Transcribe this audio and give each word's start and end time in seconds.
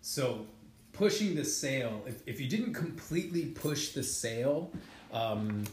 So 0.00 0.46
pushing 0.92 1.34
the 1.34 1.44
sale, 1.44 2.02
if, 2.06 2.22
if 2.26 2.40
you 2.40 2.48
didn't 2.48 2.74
completely 2.74 3.46
push 3.46 3.90
the 3.90 4.02
sale, 4.02 4.70
um, 5.12 5.64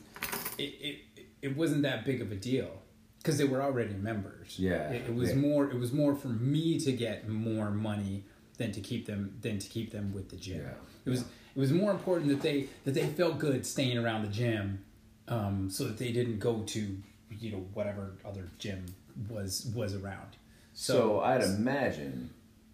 it, 0.58 0.64
it, 0.64 1.00
it 1.42 1.58
wasn't 1.58 1.82
that 1.84 2.06
big 2.06 2.22
of 2.22 2.32
a 2.32 2.36
deal 2.36 2.72
because 3.18 3.38
they 3.38 3.44
were 3.44 3.62
already 3.62 3.94
members. 3.96 4.58
Yeah, 4.58 4.90
It, 4.92 5.10
it 5.10 5.14
was 5.16 5.32
yeah. 5.32 5.36
more 5.36 5.70
it 5.70 5.78
was 5.78 5.92
more 5.92 6.16
for 6.16 6.30
me 6.30 6.80
to 6.80 6.92
get 6.92 7.28
more 7.28 7.70
money 7.70 8.24
than 8.58 8.72
to 8.72 8.82
keep 8.82 9.06
them 9.06 9.38
than 9.42 9.60
to 9.60 9.68
keep 9.68 9.92
them 9.92 10.14
with 10.14 10.30
the 10.30 10.38
gym. 10.38 10.62
Yeah. 10.62 10.74
It 11.06 11.10
was 11.10 11.22
it 11.22 11.60
was 11.60 11.74
more 11.74 11.92
important 11.92 12.30
that 12.30 12.42
they 12.42 12.68
that 12.86 12.94
they 12.94 13.08
felt 13.08 13.40
good 13.40 13.66
staying 13.66 13.98
around 13.98 14.24
the 14.24 14.30
gym, 14.32 14.86
um, 15.30 15.70
so 15.70 15.86
that 15.86 15.98
they 15.98 16.12
didn't 16.12 16.40
go 16.40 16.64
to 16.64 16.98
you 17.32 17.52
know 17.52 17.66
whatever 17.74 18.16
other 18.26 18.50
gym 18.58 18.86
was 19.30 19.72
was 19.76 19.96
around. 19.96 20.36
So 20.74 21.22
I'd 21.22 21.42
imagine 21.42 22.32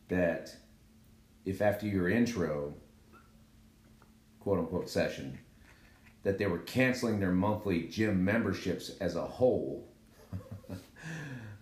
that 0.08 0.56
if 1.46 1.62
after 1.62 1.86
your 1.88 2.10
intro, 2.10 2.74
quote 4.40 4.60
unquote 4.60 4.90
session, 4.90 5.40
that 6.24 6.38
they 6.38 6.48
were 6.48 6.60
canceling 6.60 7.20
their 7.20 7.32
monthly 7.32 7.84
gym 7.84 8.24
memberships 8.24 8.92
as 9.00 9.16
a 9.16 9.22
whole, 9.22 9.88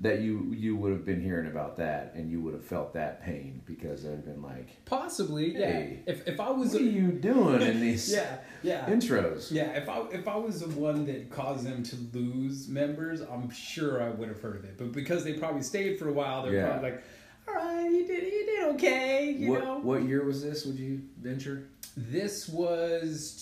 that 0.03 0.19
you 0.19 0.53
you 0.55 0.75
would 0.75 0.91
have 0.91 1.05
been 1.05 1.21
hearing 1.21 1.47
about 1.47 1.77
that 1.77 2.13
and 2.13 2.29
you 2.29 2.39
would 2.41 2.53
have 2.53 2.63
felt 2.65 2.93
that 2.93 3.23
pain 3.23 3.61
because 3.65 4.03
it 4.03 4.09
would 4.09 4.17
have 4.17 4.25
been 4.25 4.41
like, 4.43 4.83
possibly 4.85 5.57
yeah. 5.57 5.71
Hey, 5.71 5.99
If 6.05 6.27
if 6.27 6.39
I 6.39 6.51
was 6.51 6.73
what 6.73 6.81
are 6.81 6.85
you 6.85 7.07
doing 7.13 7.61
in 7.61 7.79
these 7.79 8.11
yeah 8.17 8.37
yeah 8.61 8.85
intros? 8.87 9.49
Yeah, 9.49 9.71
if 9.71 9.87
I 9.89 10.01
if 10.11 10.27
I 10.27 10.35
was 10.35 10.59
the 10.61 10.69
one 10.79 11.05
that 11.07 11.31
caused 11.31 11.65
them 11.65 11.81
to 11.83 11.95
lose 12.13 12.67
members, 12.67 13.21
I'm 13.21 13.49
sure 13.49 14.03
I 14.03 14.09
would 14.09 14.27
have 14.27 14.41
heard 14.41 14.57
of 14.57 14.65
it. 14.65 14.77
But 14.77 14.91
because 14.91 15.23
they 15.23 15.33
probably 15.33 15.63
stayed 15.63 15.97
for 15.97 16.09
a 16.09 16.13
while, 16.13 16.43
they're 16.43 16.53
Yeah. 16.53 16.67
probably 16.67 16.91
like, 16.91 17.03
"All 17.47 17.55
right, 17.55 17.89
you 17.89 18.05
did 18.05 18.23
you 18.23 18.45
did 18.45 18.63
okay," 18.75 19.31
you 19.31 19.51
what 19.51 19.63
know. 19.63 19.79
what 19.79 20.03
year 20.03 20.23
was 20.25 20.43
this? 20.43 20.65
Would 20.65 20.77
you 20.77 21.01
venture? 21.21 21.63
This 21.95 22.49
was 22.49 23.41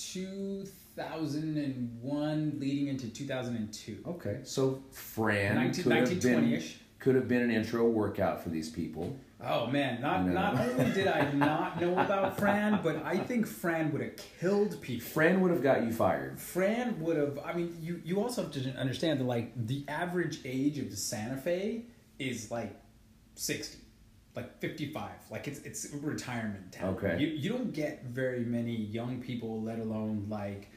2001, 0.96 2.54
leading 2.60 2.88
into 2.88 3.08
2002. 3.10 4.04
Okay, 4.08 4.40
so 4.44 4.84
Fran 4.92 5.56
19, 5.56 5.84
could 5.84 5.94
have 5.94 6.10
been 6.22 6.44
1920-ish. 6.52 6.78
could 7.00 7.16
have 7.16 7.28
been 7.28 7.42
an 7.42 7.52
intro 7.52 7.88
workout 7.88 8.44
for 8.44 8.50
these 8.50 8.70
people. 8.70 9.16
Oh 9.44 9.66
man, 9.66 10.02
not 10.02 10.24
No. 10.26 10.34
not 10.34 10.60
only 10.60 10.92
did 10.92 11.08
I 11.08 11.32
not 11.34 11.82
know 11.82 11.94
about 11.94 12.38
Fran, 12.38 12.80
but 12.84 13.04
I 13.04 13.18
think 13.18 13.48
Fran 13.48 13.92
would 13.92 14.02
have 14.02 14.16
killed 14.40 14.80
people. 14.82 15.08
Fran 15.08 15.42
would 15.42 15.50
have 15.50 15.64
got 15.64 15.84
you 15.84 15.92
fired. 15.92 16.40
Fran 16.40 17.00
would 17.02 17.18
have. 17.18 17.40
I 17.44 17.54
mean, 17.54 17.76
you 17.82 18.02
you 18.06 18.22
also 18.22 18.44
have 18.44 18.52
to 18.52 18.70
understand 18.76 19.20
that 19.20 19.24
like 19.26 19.52
the 19.68 19.84
average 19.88 20.40
age 20.46 20.78
of 20.78 20.92
the 20.92 20.96
Santa 20.96 21.38
Fe 21.38 21.86
is 22.20 22.52
like 22.52 22.76
sixty, 23.34 23.80
like 24.36 24.60
fifty 24.60 24.94
five. 24.94 25.18
Like 25.32 25.48
it's 25.48 25.60
it's 25.62 25.88
retirement 25.92 26.72
town. 26.72 26.94
Okay. 26.94 27.18
You 27.20 27.28
you 27.30 27.50
don't 27.50 27.74
get 27.74 28.04
very 28.06 28.42
many 28.46 28.76
young 28.76 29.22
people, 29.22 29.60
let 29.64 29.80
alone 29.80 30.28
like 30.30 30.70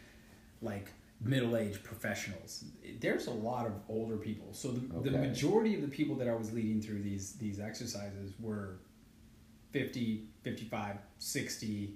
like 0.65 0.89
middle 1.21 1.57
aged 1.57 1.83
professionals. 1.85 2.65
There's 3.01 3.27
a 3.29 3.31
lot 3.31 3.67
of 3.67 3.73
older 3.89 4.17
people. 4.17 4.49
So 4.53 4.73
the, 4.73 5.11
the 5.11 5.19
majority 5.19 5.75
of 5.75 5.83
the 5.83 5.89
people 5.89 6.17
that 6.17 6.29
I 6.29 6.35
was 6.35 6.53
leading 6.53 6.81
through 6.83 7.03
these 7.03 7.35
these 7.35 7.61
exercises 7.61 8.33
were 8.41 8.79
50, 9.73 10.27
55, 10.43 10.97
60 11.19 11.95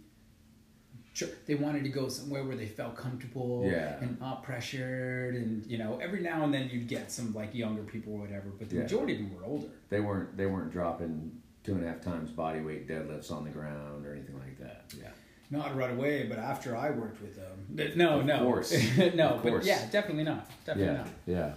Sure, 1.14 1.28
they 1.46 1.56
wanted 1.56 1.82
to 1.82 1.88
go 1.88 2.08
somewhere 2.08 2.44
where 2.44 2.54
they 2.54 2.66
felt 2.66 2.94
comfortable 2.96 3.64
Yeah. 3.68 3.98
and 4.00 4.20
not 4.20 4.44
pressured, 4.44 5.34
and 5.34 5.66
you 5.66 5.76
know, 5.76 5.98
every 6.00 6.20
now 6.20 6.44
and 6.44 6.54
then 6.54 6.70
you'd 6.70 6.86
get 6.86 7.10
some 7.10 7.34
like 7.34 7.52
younger 7.56 7.82
people 7.82 8.12
or 8.14 8.20
whatever, 8.20 8.50
but 8.56 8.68
the 8.68 8.76
Yeah. 8.76 8.82
majority 8.82 9.14
of 9.14 9.18
them 9.20 9.34
were 9.34 9.44
older. 9.44 9.66
They 9.88 9.98
weren't 10.00 10.36
they 10.36 10.46
weren't 10.46 10.70
dropping 10.70 11.40
two 11.64 11.74
and 11.74 11.84
a 11.84 11.88
half 11.88 12.00
times 12.02 12.30
body 12.30 12.60
weight 12.60 12.86
deadlifts 12.86 13.32
on 13.32 13.42
the 13.44 13.50
ground 13.50 14.06
or 14.06 14.12
anything 14.14 14.38
like 14.38 14.58
that. 14.60 14.94
Yeah. 14.96 15.10
Not 15.50 15.74
right 15.76 15.90
away, 15.90 16.26
but 16.28 16.38
after 16.38 16.76
I 16.76 16.90
worked 16.90 17.22
with 17.22 17.34
them, 17.36 17.92
no, 17.96 18.20
Of 18.20 18.26
no, 18.26 18.38
course. 18.40 18.72
no, 19.14 19.28
Of 19.30 19.42
but 19.42 19.48
course. 19.50 19.66
yeah, 19.66 19.86
definitely 19.90 20.24
not, 20.24 20.48
definitely 20.66 20.92
Yeah. 20.94 20.98
not. 20.98 21.56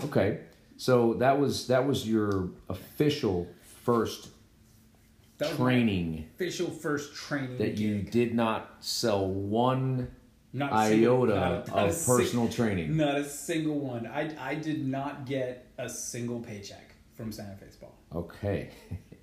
Yeah. 0.00 0.06
Okay. 0.06 0.40
So 0.76 1.14
that 1.14 1.38
was 1.38 1.66
that 1.68 1.86
was 1.86 2.06
your 2.08 2.50
official 2.68 3.46
first 3.84 4.28
training 5.56 6.28
official 6.34 6.70
first 6.70 7.14
training 7.14 7.58
that 7.58 7.76
you 7.78 8.02
did 8.02 8.34
not 8.34 8.76
sell 8.80 9.26
one 9.26 10.08
Not 10.52 10.72
iota 10.72 11.34
not 11.34 11.68
not 11.68 11.88
of 11.88 11.92
sing- 11.94 12.16
personal 12.16 12.48
training. 12.48 12.96
Not 12.96 13.16
a 13.16 13.24
single 13.24 13.78
one. 13.80 14.06
I 14.06 14.30
I 14.38 14.54
did 14.56 14.86
not 14.86 15.24
get 15.26 15.66
a 15.78 15.88
single 15.88 16.40
paycheck 16.40 16.94
from 17.14 17.32
Santa 17.32 17.56
Fe 17.56 17.66
Spa. 17.70 17.86
Okay. 18.14 18.70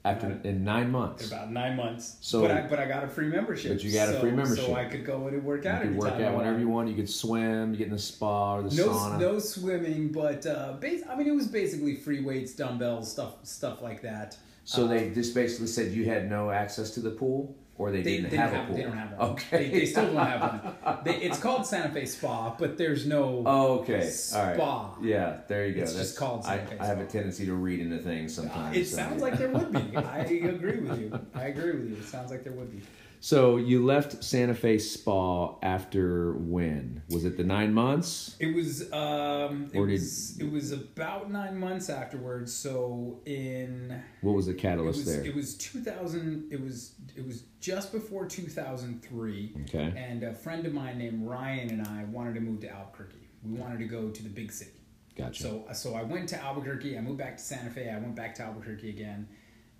After 0.06 0.40
in 0.46 0.64
nine 0.64 0.92
months. 0.92 1.28
about 1.28 1.52
nine 1.52 1.76
months. 1.76 2.16
So- 2.22 2.42
but 2.42 2.52
I 2.52 2.62
but 2.68 2.80
I 2.80 2.88
got 2.88 3.04
a 3.04 3.08
free 3.08 3.28
membership. 3.28 3.74
But 3.74 3.84
you 3.84 3.92
got 3.92 4.08
a 4.10 4.20
free 4.20 4.32
membership. 4.32 4.66
so 4.66 4.74
I 4.74 4.86
could 4.86 5.06
go 5.06 5.28
and 5.28 5.44
work 5.44 5.66
You 5.66 5.70
out. 5.72 5.82
could 5.82 5.96
work 5.98 6.14
out 6.14 6.38
whenever 6.38 6.58
you 6.60 6.70
want. 6.70 6.88
You 6.88 6.96
could 6.96 7.10
swim, 7.10 7.72
you 7.74 7.78
get 7.78 7.88
in 7.88 7.94
the 7.94 8.00
spa 8.00 8.56
or 8.56 8.64
the 8.64 8.74
No, 8.76 8.88
sauna. 8.90 9.20
no 9.20 9.40
swimming, 9.40 10.12
but 10.14 10.46
uh, 10.46 10.74
bas- 10.80 11.04
I 11.10 11.16
mean 11.18 11.28
it 11.28 11.36
was 11.36 11.48
basically 11.48 11.96
free 11.96 12.22
weights, 12.22 12.54
dumbbells, 12.54 13.12
stuff, 13.12 13.34
stuff 13.44 13.82
like 13.82 14.02
that. 14.04 14.38
So 14.64 14.88
they 14.88 15.10
just 15.10 15.34
basically 15.36 15.68
said 15.68 15.92
you 15.92 16.06
had 16.06 16.30
no 16.30 16.50
access 16.52 16.92
to 16.92 17.00
the 17.02 17.10
pool, 17.12 17.54
or 17.80 17.92
they, 17.92 18.02
They, 18.04 18.18
didn't 18.18 18.38
have 18.38 18.52
don't 18.52 18.62
a 18.62 18.68
pool. 18.68 18.76
they 18.76 18.82
don't 18.84 18.98
have 18.98 19.12
one. 19.18 19.30
Okay. 19.32 19.70
They, 19.70 19.80
they 19.80 19.86
still 19.86 20.06
don't 20.08 20.18
have 20.18 20.42
one. 20.84 21.00
They, 21.06 21.16
it's 21.16 21.40
called 21.40 21.66
Santa 21.66 21.90
Fe 21.90 22.06
Spa, 22.06 22.54
but 22.60 22.78
there's 22.78 23.06
no. 23.06 23.42
Oh, 23.46 23.80
okay. 23.80 23.94
All 23.94 24.44
right. 24.44 24.56
Spa. 24.56 24.96
Yeah, 25.02 25.38
there 25.48 25.66
you 25.66 25.76
go. 25.76 25.82
It's 25.84 25.96
just 25.96 26.18
called 26.18 26.42
I, 26.46 26.58
Santa 26.58 26.68
Fe 26.72 26.78
I 26.80 26.86
have 26.86 27.00
a 27.00 27.06
tendency 27.06 27.46
to 27.46 27.54
read 27.54 27.80
into 27.80 27.98
things 28.00 28.36
sometimes. 28.36 28.76
It 28.76 28.86
so- 28.86 28.98
sounds 28.98 29.22
like 29.22 29.38
there 29.38 29.50
would 29.50 29.72
be. 29.72 29.96
I 29.98 30.20
agree 30.20 30.80
with 30.82 31.00
you. 31.00 31.20
I 31.34 31.46
agree 31.46 31.72
with 31.72 31.90
you. 31.90 31.96
It 31.96 32.06
sounds 32.06 32.32
like 32.32 32.44
there 32.44 32.54
would 32.54 32.70
be. 32.70 32.82
So 33.22 33.58
you 33.58 33.84
left 33.86 34.24
Santa 34.24 34.54
Fe 34.54 34.78
Spa 34.78 35.56
after 35.62 36.34
when? 36.34 37.04
Was 37.10 37.26
it 37.26 37.36
the 37.36 37.44
nine 37.44 37.74
months? 37.74 38.38
It 38.40 38.56
was 38.56 38.92
um, 38.94 39.70
it 39.74 39.78
Or 39.78 39.88
did- 39.88 40.00
was 40.00 40.40
it 40.40 40.50
was 40.52 40.72
about 40.72 41.30
nine 41.30 41.58
months 41.60 41.90
afterwards. 41.90 42.54
So 42.54 43.20
in 43.26 44.02
What 44.22 44.36
was 44.36 44.46
the 44.46 44.54
it 44.54 44.58
catalyst 44.60 45.00
was 45.00 45.06
there? 45.08 45.26
it 45.26 45.36
was 45.36 45.56
two 45.56 45.82
thousand. 45.82 46.48
It 46.52 46.62
was 46.62 46.94
it 47.16 47.26
was 47.26 47.44
just 47.60 47.92
before 47.92 48.26
two 48.26 48.48
thousand 48.48 49.02
three. 49.04 49.54
Okay. 49.64 49.94
And 49.98 50.24
a 50.24 50.34
friend 50.34 50.66
of 50.66 50.74
mine 50.74 50.98
named 50.98 51.28
Ryan 51.28 51.70
and 51.72 51.88
I 51.88 52.06
wanted 52.06 52.36
to 52.36 52.42
move 52.42 52.62
to 52.62 52.70
Albuquerque. 52.72 53.18
We 53.44 53.54
wanted 53.60 53.80
to 53.80 53.86
go 53.86 54.10
to 54.10 54.24
the 54.24 54.30
big 54.30 54.52
city. 54.52 54.72
Gotcha. 55.18 55.44
So 55.44 55.66
so 55.74 55.94
I 55.96 56.04
went 56.04 56.30
to 56.30 56.42
Albuquerque. 56.42 56.98
I 56.98 57.02
moved 57.02 57.18
back 57.18 57.36
to 57.36 57.44
Santa 57.44 57.70
Fe. 57.70 57.90
I 57.90 57.98
went 58.00 58.16
back 58.16 58.34
to 58.36 58.44
Albuquerque 58.44 58.90
again, 58.90 59.28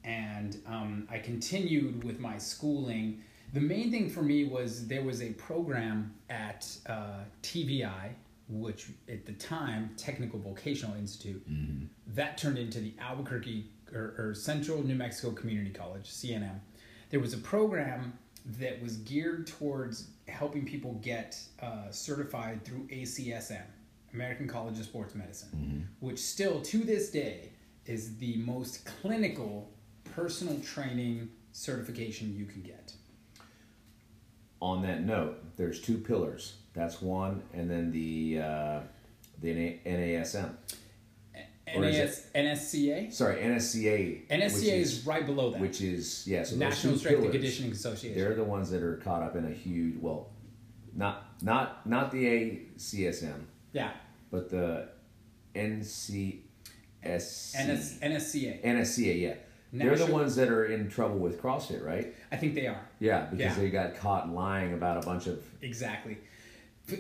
and 0.04 0.62
um, 0.68 1.08
I 1.10 1.20
continued 1.20 2.04
with 2.04 2.20
my 2.20 2.38
schooling. 2.38 3.22
The 3.54 3.60
main 3.60 3.92
thing 3.92 4.10
for 4.10 4.22
me 4.22 4.44
was 4.46 4.88
there 4.88 5.04
was 5.04 5.22
a 5.22 5.32
program 5.34 6.14
at 6.30 6.68
uh, 6.88 7.24
TVI, 7.44 8.12
which 8.48 8.88
at 9.08 9.26
the 9.26 9.34
time 9.34 9.92
Technical 9.98 10.40
Vocational 10.40 10.96
Institute, 10.96 11.44
that 12.08 12.38
turned 12.38 12.58
into 12.58 12.80
the 12.80 12.94
Albuquerque 13.00 13.66
or, 13.94 14.14
or 14.18 14.34
Central 14.36 14.84
New 14.84 14.96
Mexico 14.96 15.32
Community 15.32 15.72
College 15.72 16.10
(CNM). 16.10 16.60
There 17.10 17.20
was 17.20 17.34
a 17.34 17.38
program 17.40 18.14
that 18.60 18.82
was 18.82 18.98
geared 18.98 19.48
towards 19.48 20.08
helping 20.28 20.66
people 20.66 20.94
get 21.04 21.40
uh, 21.62 21.90
certified 21.92 22.64
through 22.64 22.88
ACSM, 22.92 23.64
American 24.14 24.48
College 24.48 24.80
of 24.80 24.86
Sports 24.86 25.14
Medicine, 25.16 25.50
which 26.00 26.20
still 26.20 26.62
to 26.62 26.80
this 26.80 27.10
day 27.12 27.52
is 27.86 28.18
the 28.18 28.38
most 28.38 28.86
clinical 28.86 29.70
personal 30.20 30.60
training 30.60 31.30
certification 31.52 32.36
you 32.36 32.46
can 32.46 32.62
get. 32.62 32.94
On 34.62 34.82
that 34.82 35.04
note, 35.04 35.38
there's 35.56 35.80
two 35.82 35.98
pillars. 35.98 36.56
That's 36.74 37.02
one, 37.02 37.42
and 37.54 37.70
then 37.70 37.92
the 37.92 38.42
uh, 38.44 38.80
the 39.42 39.78
NASM. 39.86 40.54
Is 41.72 42.26
NAS, 42.34 42.74
NSCA? 42.74 43.14
Sorry, 43.14 43.36
NSCA. 43.44 44.28
NSCA 44.28 44.54
which 44.56 44.64
is, 44.64 45.06
right 45.06 45.24
below 45.24 45.52
that. 45.52 45.62
which 45.62 45.82
is 45.82 46.26
yeah. 46.28 46.44
So 46.44 46.56
National 46.56 46.98
Strength 46.98 47.24
and 47.24 47.32
Conditioning 47.32 47.72
Association. 47.72 48.20
They're 48.20 48.36
the 48.36 48.44
ones 48.44 48.72
that 48.72 48.82
are 48.82 48.98
caught 48.98 49.22
up 49.22 49.36
in 49.36 49.46
a 49.46 49.52
huge 49.52 49.96
well, 50.02 50.30
not 50.96 51.42
not 51.44 51.88
not 51.88 52.12
the 52.12 52.26
ACSM, 52.26 53.42
yeah. 53.72 53.92
but 54.32 54.50
the 54.50 54.90
NCSC. 55.56 56.40
NS, 57.06 57.56
NSCA. 58.02 58.62
NSCA, 58.62 59.22
yeah. 59.22 59.36
They're 59.72 59.96
the 59.96 60.08
ones 60.08 60.36
that 60.36 60.50
are 60.50 60.66
in 60.66 60.90
trouble 60.90 61.18
with 61.20 61.42
CrossFit, 61.42 61.86
right? 61.86 62.14
I 62.32 62.38
think 62.38 62.56
they 62.56 62.66
are. 62.68 62.82
Yeah, 63.00 63.26
because 63.26 63.40
Yeah. 63.40 63.54
they 63.64 63.70
got 63.70 63.96
caught 63.96 64.30
lying 64.34 64.74
about 64.74 65.04
a 65.04 65.06
bunch 65.06 65.28
of. 65.28 65.44
Exactly. 65.62 66.18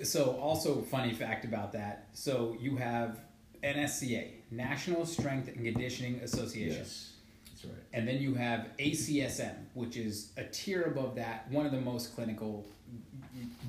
So, 0.04 0.38
also 0.38 0.82
funny 0.84 1.14
fact 1.14 1.46
about 1.46 1.72
that. 1.72 2.10
So 2.14 2.56
you 2.62 2.76
have 2.78 3.20
NSCA, 3.64 4.28
National 4.52 5.06
Strength 5.06 5.48
and 5.48 5.66
Conditioning 5.66 6.20
Association, 6.20 6.78
Yes, 6.78 7.14
that's 7.48 7.66
right. 7.66 7.74
and 7.94 8.08
then 8.08 8.22
you 8.22 8.36
have 8.36 8.70
ACSM, 8.78 9.56
which 9.74 9.98
is 9.98 10.32
a 10.38 10.44
tier 10.44 10.84
above 10.84 11.16
that. 11.16 11.50
One 11.52 11.66
of 11.66 11.72
the 11.72 11.82
most 11.82 12.14
clinical, 12.16 12.68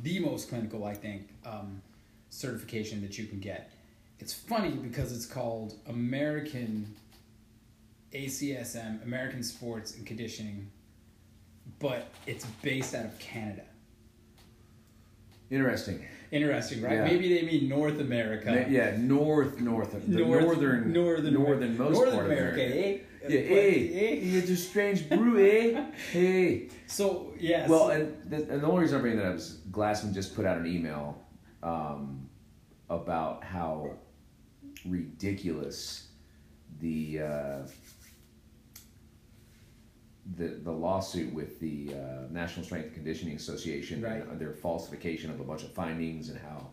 the 0.03 0.19
most 0.21 0.51
clinical, 0.51 0.85
I 0.85 0.93
think, 0.95 1.29
um, 1.47 1.81
certification 2.29 3.01
that 3.01 3.19
you 3.19 3.25
can 3.27 3.41
get. 3.41 3.71
It's 4.21 4.35
funny 4.35 4.73
because 4.73 5.13
it's 5.13 5.27
called 5.27 5.75
American 5.87 6.95
ACSM, 8.13 9.03
American 9.05 9.43
Sports 9.43 9.97
and 9.97 10.07
Conditioning, 10.07 10.71
but 11.79 12.09
it's 12.27 12.45
based 12.63 12.95
out 12.95 13.05
of 13.05 13.19
Canada. 13.19 13.63
Interesting. 15.51 16.05
Interesting, 16.31 16.81
right? 16.81 16.93
Yeah. 16.95 17.05
Maybe 17.05 17.35
they 17.35 17.45
mean 17.45 17.69
North 17.69 17.99
America. 17.99 18.65
Yeah, 18.69 18.97
north, 18.97 19.61
north, 19.61 19.93
the 19.93 19.99
North- 20.25 20.43
northern, 20.45 20.93
northern, 20.93 21.77
most 21.77 21.95
Northern 21.95 22.15
part 22.15 22.27
America, 22.27 22.65
of 22.65 22.71
America. 22.71 22.89
eh? 22.89 22.99
Yeah, 23.23 23.41
hey, 23.41 23.89
eh? 23.89 24.39
it's 24.39 24.49
a 24.49 24.57
strange 24.57 25.09
brew, 25.09 25.45
eh? 25.45 25.85
Hey. 26.13 26.69
So 26.87 27.35
yes. 27.39 27.69
Well, 27.69 27.91
and 27.91 28.17
the, 28.31 28.37
and 28.37 28.63
the 28.63 28.67
only 28.67 28.83
reason 28.83 28.97
I'm 28.97 29.03
bringing 29.03 29.19
that 29.19 29.27
up 29.29 29.35
is 29.35 29.59
Glassman 29.71 30.15
just 30.15 30.35
put 30.35 30.47
out 30.47 30.57
an 30.57 30.67
email 30.67 31.21
um, 31.65 32.29
about 32.89 33.43
how 33.45 33.91
ridiculous 34.87 36.09
the 36.81 37.21
uh, 37.23 37.59
the 40.37 40.49
the 40.63 40.71
lawsuit 40.71 41.33
with 41.33 41.59
the 41.61 41.95
uh, 41.95 42.27
National 42.31 42.65
Strength 42.65 42.87
and 42.87 42.95
Conditioning 42.95 43.37
Association 43.37 44.03
Right. 44.03 44.27
and 44.27 44.39
their 44.41 44.53
falsification 44.53 45.31
of 45.31 45.41
a 45.41 45.45
bunch 45.45 45.63
of 45.63 45.73
findings 45.73 46.29
and 46.29 46.39
how 46.39 46.69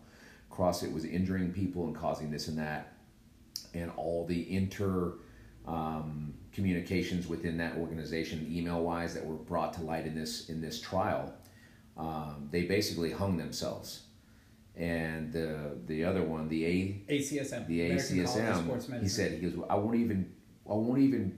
CrossFit 0.51 0.91
was 0.94 1.05
injuring 1.05 1.51
people 1.53 1.85
and 1.85 1.95
causing 1.95 2.31
this 2.31 2.47
and 2.47 2.57
that, 2.57 2.94
and 3.73 3.91
all 3.95 4.25
the 4.25 4.53
inter 4.53 5.13
um, 5.67 6.33
communications 6.53 7.27
within 7.27 7.57
that 7.57 7.75
organization, 7.77 8.47
email 8.49 8.81
wise, 8.81 9.13
that 9.13 9.25
were 9.25 9.35
brought 9.35 9.73
to 9.73 9.81
light 9.81 10.05
in 10.07 10.15
this 10.15 10.49
in 10.49 10.61
this 10.61 10.79
trial. 10.81 11.33
Um, 11.97 12.47
they 12.51 12.63
basically 12.63 13.11
hung 13.11 13.38
themselves, 13.38 14.03
and 14.75 15.31
the 15.33 15.77
the 15.88 16.03
other 16.03 16.23
one, 16.23 16.47
the 16.47 16.65
A 16.65 17.01
ACSM, 17.09 17.67
the 17.67 17.85
American 17.91 18.25
College 18.25 18.49
of 18.49 18.57
Sports 18.63 18.85
ACSM, 18.88 19.01
he 19.01 19.07
said 19.09 19.31
he 19.33 19.39
goes, 19.49 19.65
I 19.69 19.75
won't 19.75 19.95
even 19.95 20.31
I 20.69 20.73
won't 20.73 20.99
even 20.99 21.38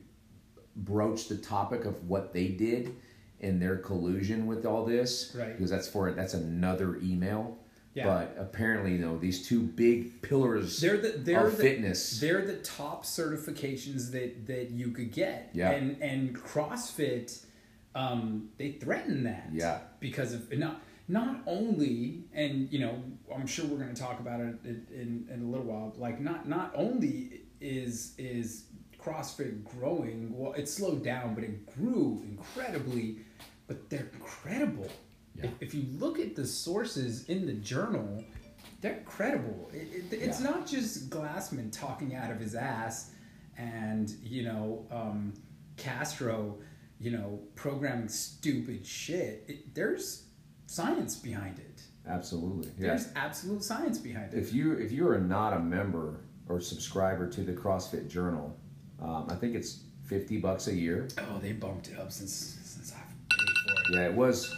broach 0.85 1.27
the 1.27 1.37
topic 1.37 1.85
of 1.85 2.07
what 2.07 2.33
they 2.33 2.47
did 2.47 2.95
and 3.41 3.61
their 3.61 3.77
collusion 3.77 4.45
with 4.47 4.65
all 4.65 4.85
this 4.85 5.35
Right. 5.37 5.55
because 5.55 5.69
that's 5.71 5.87
for 5.87 6.11
that's 6.11 6.33
another 6.33 6.97
email. 6.97 7.57
Yeah. 7.95 8.05
But 8.05 8.35
apparently, 8.37 8.93
you 8.93 8.99
know, 8.99 9.17
these 9.17 9.45
two 9.47 9.61
big 9.61 10.21
pillars 10.21 10.79
they're 10.79 10.97
the 10.97 11.09
they're 11.17 11.47
of 11.47 11.57
the, 11.57 11.63
fitness. 11.63 12.19
They're 12.19 12.45
the 12.45 12.57
top 12.57 13.03
certifications 13.03 14.11
that 14.11 14.45
that 14.47 14.71
you 14.71 14.91
could 14.91 15.11
get. 15.11 15.49
Yeah. 15.53 15.71
And 15.71 16.01
and 16.01 16.35
CrossFit, 16.35 17.45
um, 17.95 18.49
they 18.57 18.73
threaten 18.73 19.23
that. 19.23 19.49
Yeah. 19.51 19.79
Because 19.99 20.33
of 20.33 20.51
not 20.57 20.81
not 21.07 21.41
only, 21.47 22.25
and 22.33 22.71
you 22.71 22.79
know, 22.79 23.01
I'm 23.35 23.47
sure 23.47 23.65
we're 23.65 23.79
going 23.79 23.93
to 23.93 23.99
talk 23.99 24.19
about 24.19 24.39
it 24.39 24.55
in, 24.63 24.87
in, 24.93 25.27
in 25.33 25.41
a 25.41 25.49
little 25.49 25.65
while. 25.65 25.93
Like 25.97 26.19
not 26.21 26.47
not 26.47 26.71
only 26.75 27.41
is 27.59 28.13
is 28.17 28.65
CrossFit 29.03 29.63
growing, 29.63 30.37
well, 30.37 30.53
it 30.53 30.67
slowed 30.67 31.03
down, 31.03 31.35
but 31.35 31.43
it 31.43 31.65
grew 31.75 32.21
incredibly. 32.27 33.17
But 33.67 33.89
they're 33.89 34.09
credible. 34.19 34.87
Yeah. 35.35 35.45
If, 35.45 35.51
if 35.61 35.73
you 35.73 35.85
look 35.99 36.19
at 36.19 36.35
the 36.35 36.45
sources 36.45 37.25
in 37.25 37.45
the 37.45 37.53
journal, 37.53 38.23
they're 38.81 39.01
credible. 39.05 39.69
It, 39.73 40.11
it, 40.11 40.13
it's 40.13 40.41
Yeah. 40.41 40.49
not 40.49 40.67
just 40.67 41.09
Glassman 41.09 41.71
talking 41.71 42.15
out 42.15 42.31
of 42.31 42.39
his 42.39 42.55
ass 42.55 43.11
and, 43.57 44.09
you 44.23 44.43
know, 44.43 44.85
um, 44.91 45.33
Castro, 45.77 46.57
you 46.99 47.11
know, 47.11 47.39
programming 47.55 48.09
stupid 48.09 48.85
shit. 48.85 49.45
It, 49.47 49.75
there's 49.75 50.25
science 50.65 51.15
behind 51.15 51.59
it. 51.59 51.81
Absolutely. 52.07 52.71
Yeah. 52.77 52.87
There's 52.87 53.09
absolute 53.15 53.63
science 53.63 53.97
behind 53.97 54.33
it. 54.33 54.39
If 54.39 54.51
you 54.53 54.73
if 54.73 54.91
you 54.91 55.07
are 55.07 55.19
not 55.19 55.53
a 55.53 55.59
member 55.59 56.21
or 56.47 56.59
subscriber 56.59 57.29
to 57.29 57.41
the 57.41 57.53
CrossFit 57.53 58.09
Journal, 58.09 58.57
um, 59.01 59.27
I 59.29 59.35
think 59.35 59.55
it's 59.55 59.79
fifty 60.05 60.37
bucks 60.37 60.67
a 60.67 60.73
year. 60.73 61.07
Oh, 61.17 61.39
they 61.39 61.51
bumped 61.53 61.89
it 61.89 61.99
up 61.99 62.11
since 62.11 62.31
since 62.31 62.93
I've 62.93 63.29
paid 63.29 63.49
for 63.49 63.93
it. 63.93 63.95
Yeah, 63.95 64.05
it 64.07 64.13
was. 64.13 64.55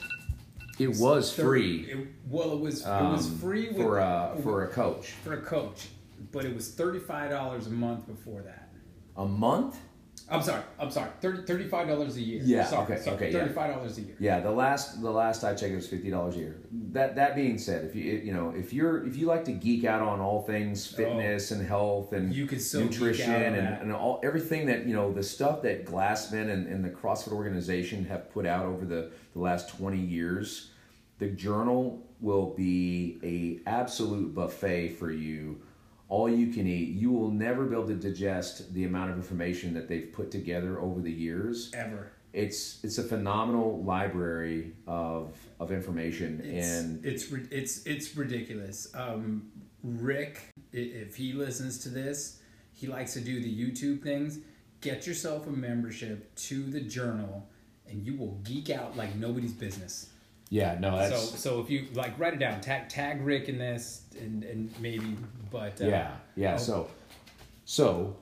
It 0.80 0.96
was 0.98 1.32
free. 1.34 1.92
It, 1.92 2.08
well, 2.28 2.54
it 2.54 2.60
was 2.60 2.82
it 2.82 2.88
um, 2.88 3.12
was 3.12 3.30
free 3.40 3.68
with, 3.68 3.78
for 3.78 4.00
a 4.00 4.36
for 4.42 4.64
a 4.64 4.68
coach. 4.68 5.12
for 5.24 5.34
a 5.34 5.42
coach, 5.42 5.90
but 6.32 6.46
it 6.46 6.56
was 6.56 6.70
thirty 6.72 7.00
five 7.00 7.30
dollars 7.30 7.68
a 7.68 7.72
month 7.72 8.08
before 8.08 8.42
that. 8.42 8.70
A 9.18 9.26
month? 9.26 9.78
I'm 10.32 10.42
sorry. 10.42 10.64
I'm 10.80 10.90
sorry. 10.90 11.10
$30, 11.22 11.46
$35 11.46 12.16
a 12.16 12.22
year. 12.22 12.42
Yeah, 12.44 12.66
Sorry, 12.66 12.84
okay, 12.84 13.04
sorry, 13.04 13.16
okay, 13.18 13.32
yeah. 13.32 13.48
$35 13.48 13.98
a 13.98 14.02
year. 14.02 14.16
Yeah, 14.20 14.40
the 14.40 14.52
last 14.52 15.02
the 15.02 15.12
last 15.12 15.44
I 15.44 15.54
checked 15.54 15.74
it 15.74 15.76
was 15.76 15.88
fifty 15.88 16.10
dollars 16.10 16.36
a 16.36 16.40
year. 16.40 16.62
That 16.92 17.16
that 17.16 17.36
being 17.36 17.58
said, 17.58 17.86
if 17.86 17.96
you 17.96 18.04
you 18.04 18.34
know 18.34 18.54
if 18.56 18.72
you're 18.72 19.06
if 19.06 19.18
you 19.18 19.28
like 19.28 19.44
to 19.46 19.52
geek 19.52 19.84
out 19.84 20.02
on 20.02 20.22
all 20.22 20.42
things 20.44 20.92
oh. 20.94 20.98
fitness 20.98 21.52
and 21.52 21.66
health 21.66 22.14
and 22.14 22.32
Oh. 22.32 22.34
You 22.34 22.46
could 22.46 22.62
so 22.62 22.84
nutrition 22.84 23.32
and, 23.32 23.82
and 23.82 23.92
all 23.92 24.20
everything 24.24 24.68
that 24.68 24.86
you 24.86 24.96
know 24.96 25.12
the 25.12 25.24
stuff 25.24 25.62
that 25.64 25.86
Glassman 25.86 26.50
and, 26.50 26.68
and 26.68 26.84
the 26.86 26.90
CrossFit 26.90 27.34
organization 27.34 28.06
have 28.06 28.32
put 28.32 28.46
out 28.46 28.66
over 28.66 28.86
the, 28.86 29.12
the 29.34 29.40
last 29.40 29.70
twenty 29.70 30.00
years, 30.00 30.72
the 31.20 31.28
journal 31.28 32.08
will 32.20 32.54
be 32.54 33.20
a 33.24 33.70
absolute 33.70 34.34
buffet 34.34 34.90
for 34.90 35.12
you. 35.12 35.62
All 36.12 36.30
you 36.30 36.48
can 36.48 36.68
eat. 36.68 36.90
You 36.90 37.10
will 37.10 37.32
never 37.32 37.64
be 37.66 37.74
able 37.74 37.88
to 37.88 37.96
digest 37.96 38.74
the 38.74 38.84
amount 38.84 39.12
of 39.12 39.16
information 39.16 39.74
that 39.76 39.88
they've 39.88 40.12
put 40.12 40.30
together 40.30 40.78
over 40.82 41.00
the 41.00 41.12
years 41.12 41.72
Ever. 41.74 42.12
it's 42.34 42.84
it's 42.84 42.98
a 42.98 43.04
phenomenal 43.04 43.82
library 43.84 44.74
of 44.88 45.38
of 45.62 45.72
information 45.72 46.42
It's, 46.44 46.68
and 46.68 47.06
it's 47.06 47.32
it's 47.50 47.86
it's 47.86 48.08
ridiculous. 48.18 48.92
Um, 48.94 49.52
Rick, 49.84 50.42
if 50.74 51.16
he 51.16 51.32
listens 51.32 51.78
to 51.84 51.90
this, 51.90 52.40
he 52.74 52.88
likes 52.88 53.14
to 53.14 53.22
do 53.22 53.42
the 53.42 53.54
YouTube 53.64 54.04
things. 54.04 54.40
Get 54.82 55.08
yourself 55.08 55.48
a 55.48 55.52
membership 55.52 56.36
to 56.50 56.64
the 56.76 56.82
journal, 56.82 57.48
and 57.88 58.06
you 58.06 58.16
will 58.18 58.36
geek 58.44 58.70
out 58.70 58.98
like 58.98 59.16
nobody's 59.16 59.54
business. 59.54 60.11
Yeah 60.52 60.78
no 60.80 61.10
so 61.10 61.16
so 61.18 61.60
if 61.62 61.70
you 61.72 61.88
like, 61.96 62.18
write 62.20 62.34
it 62.36 62.40
down. 62.40 62.62
Tag 62.62 62.88
tag 62.90 63.26
Rick 63.26 63.50
in 63.50 63.58
this, 63.58 64.04
and 64.20 64.44
and 64.44 64.72
maybe, 64.80 65.18
but 65.50 65.82
uh, 65.82 65.86
yeah 65.88 66.12
yeah 66.36 66.54
oh, 66.54 66.58
so 66.58 66.88
so 67.66 68.16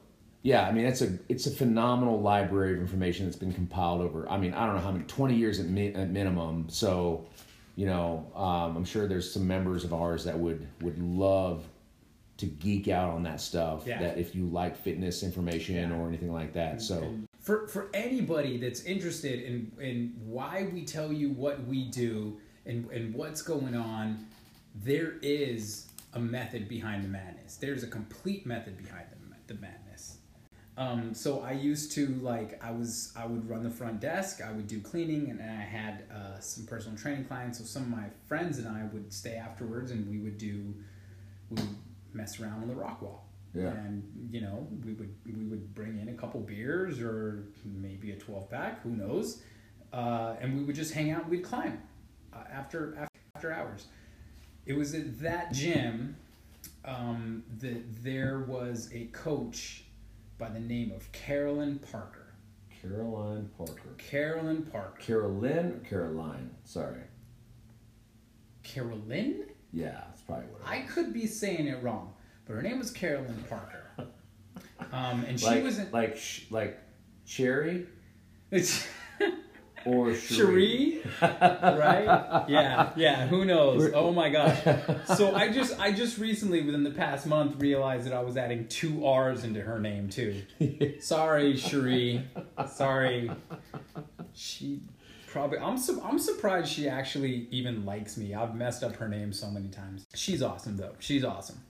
yeah 0.43 0.65
i 0.67 0.71
mean 0.71 0.85
it's 0.85 1.01
a 1.01 1.17
it's 1.27 1.47
a 1.47 1.51
phenomenal 1.51 2.21
library 2.21 2.73
of 2.73 2.79
information 2.79 3.25
that's 3.25 3.35
been 3.35 3.51
compiled 3.53 3.99
over 4.01 4.29
i 4.29 4.37
mean 4.37 4.53
i 4.53 4.65
don't 4.65 4.75
know 4.75 4.81
how 4.81 4.91
many 4.91 5.03
20 5.05 5.35
years 5.35 5.59
at, 5.59 5.65
mi- 5.65 5.93
at 5.93 6.09
minimum 6.09 6.65
so 6.69 7.25
you 7.75 7.85
know 7.85 8.25
um, 8.35 8.77
i'm 8.77 8.85
sure 8.85 9.05
there's 9.07 9.29
some 9.33 9.45
members 9.45 9.83
of 9.83 9.93
ours 9.93 10.23
that 10.23 10.37
would 10.39 10.65
would 10.81 10.97
love 11.01 11.65
to 12.37 12.45
geek 12.45 12.87
out 12.87 13.09
on 13.09 13.23
that 13.23 13.41
stuff 13.41 13.83
Yeah. 13.85 14.00
that 14.00 14.17
if 14.17 14.33
you 14.33 14.45
like 14.45 14.77
fitness 14.77 15.24
information 15.24 15.91
or 15.91 16.07
anything 16.07 16.31
like 16.31 16.53
that 16.53 16.81
so 16.81 17.13
for 17.50 17.68
for 17.68 17.89
anybody 17.96 18.58
that's 18.58 18.84
interested 18.84 19.41
in 19.41 19.72
in 19.82 20.13
why 20.24 20.70
we 20.72 20.86
tell 20.86 21.12
you 21.12 21.32
what 21.32 21.65
we 21.65 21.86
do 21.86 22.38
and 22.68 22.88
and 22.91 23.12
what's 23.15 23.41
going 23.41 23.75
on, 23.75 24.27
there 24.75 25.15
is 25.24 25.88
a 26.13 26.20
method 26.20 26.70
behind 26.70 27.03
the 27.03 27.08
madness. 27.08 27.56
There's 27.56 27.82
a 27.82 27.88
complete 27.88 28.46
method 28.46 28.77
behind 28.77 29.06
the, 29.12 29.53
the 29.56 29.60
madness. 29.60 30.18
Um, 30.77 31.15
so 31.15 31.41
I 31.41 31.53
used 31.53 31.91
to 31.94 32.06
like 32.22 32.63
I 32.63 32.70
was 32.70 33.12
I 33.15 33.25
would 33.25 33.50
run 33.50 33.63
the 33.63 33.72
front 33.72 34.00
desk. 34.00 34.41
I 34.48 34.51
would 34.51 34.68
do 34.68 34.79
cleaning, 34.79 35.32
and, 35.32 35.41
I 35.41 35.63
had 35.63 36.03
uh, 36.13 36.39
some 36.39 36.68
personal 36.68 37.00
training 37.00 37.25
clients. 37.25 37.58
So 37.58 37.63
some 37.63 37.82
of 37.82 37.89
my 37.89 38.10
friends 38.27 38.60
and 38.60 38.68
I 38.68 38.84
would 38.94 39.12
stay 39.12 39.38
afterwards, 39.38 39.89
and 39.89 40.08
we 40.08 40.20
would 40.20 40.38
do 40.38 40.75
we 41.50 41.56
would 41.56 41.75
mess 42.13 42.39
around 42.39 42.62
on 42.62 42.68
the 42.68 42.75
rock 42.75 43.01
wall. 43.01 43.28
Yeah. 43.56 43.70
And 43.72 44.03
you 44.32 44.41
know 44.41 44.68
we 44.86 44.94
would 44.94 45.13
we 45.25 45.46
would 45.46 45.74
bring 45.74 46.00
in 46.00 46.10
a 46.10 46.13
couple 46.13 46.39
beers 46.41 47.00
or 47.01 47.46
maybe 47.65 48.12
a 48.12 48.15
twelve 48.15 48.50
pack, 48.50 48.82
who 48.84 48.91
knows, 48.91 49.41
uh, 49.91 50.36
and 50.39 50.56
we 50.58 50.63
would 50.63 50.75
just 50.75 50.94
hang 50.94 51.12
out. 51.12 51.24
and 51.24 51.32
We'd 51.32 51.44
climb 51.44 51.82
uh, 52.34 52.44
after 52.51 52.96
after 52.96 53.10
after 53.36 53.51
hours. 53.51 53.88
It 54.65 54.74
was 54.77 54.94
at 54.94 55.20
that 55.22 55.51
gym 55.51 56.15
um, 56.86 57.44
that 57.60 58.03
there 58.03 58.39
was 58.48 58.89
a 58.94 59.06
coach 59.06 59.84
by 60.38 60.50
the 60.50 60.60
name 60.60 60.91
of 60.91 61.12
Carolyn 61.12 61.79
Parker. 61.91 62.34
caroline 62.82 63.50
parker 63.58 63.96
Carolyn 63.98 64.62
Parker. 64.63 64.98
carolyn 65.01 65.65
or 65.74 65.89
caroline 65.89 66.51
sorry 66.63 67.01
Carolyn? 68.63 69.46
yeah 69.74 70.03
that's 70.08 70.22
probably 70.22 70.46
what 70.48 70.62
it 70.62 70.68
I 70.68 70.82
could 70.82 71.13
be 71.13 71.25
saying 71.27 71.68
it 71.68 71.82
wrong, 71.84 72.13
but 72.50 72.56
her 72.56 72.62
name 72.63 72.79
was 72.79 72.91
Carolyn 72.91 73.46
Parker. 73.48 73.86
Um, 74.91 75.24
and 75.27 75.39
she 75.39 75.46
like 75.46 75.63
was 75.63 75.77
in, 75.77 75.91
like 75.91 76.18
sh- 76.18 76.46
like 76.50 76.79
cherry 77.27 77.86
it's 78.50 78.88
or 79.86 80.15
Cherie. 80.15 81.01
Right? 81.22 82.46
Yeah, 82.48 82.89
yeah. 82.96 83.27
Who 83.27 83.46
knows? 83.46 83.91
Oh 83.94 84.12
my 84.12 84.29
gosh. 84.29 84.58
So 85.15 85.36
I 85.36 85.50
just, 85.51 85.79
I 85.79 85.91
just 85.91 86.18
recently, 86.18 86.62
within 86.62 86.84
the 86.84 86.91
past 86.91 87.27
month, 87.27 87.62
realized 87.62 88.06
that 88.06 88.13
I 88.13 88.22
was 88.22 88.36
adding 88.38 88.68
two 88.68 89.06
R's 89.06 89.44
into 89.44 89.62
her 89.62 89.79
name 89.79 90.10
too. 90.10 90.41
Sorry, 91.01 91.56
Cherie. 91.56 92.24
Sorry. 92.74 93.29
She 94.34 94.82
probably 95.27 95.60
I'm 95.60 95.77
su- 95.77 96.01
I'm 96.03 96.18
surprised 96.18 96.72
she 96.72 96.88
actually 96.88 97.48
even 97.51 97.86
likes 97.86 98.18
me. 98.18 98.34
I've 98.34 98.56
messed 98.56 98.84
up 98.84 98.96
her 98.96 99.08
name 99.08 99.34
so 99.34 99.51
many 99.51 99.68
times. 99.68 100.08
She's 100.15 100.41
awesome 100.41 100.77
though. 100.77 100.96
She's 101.00 101.24
awesome. 101.24 101.62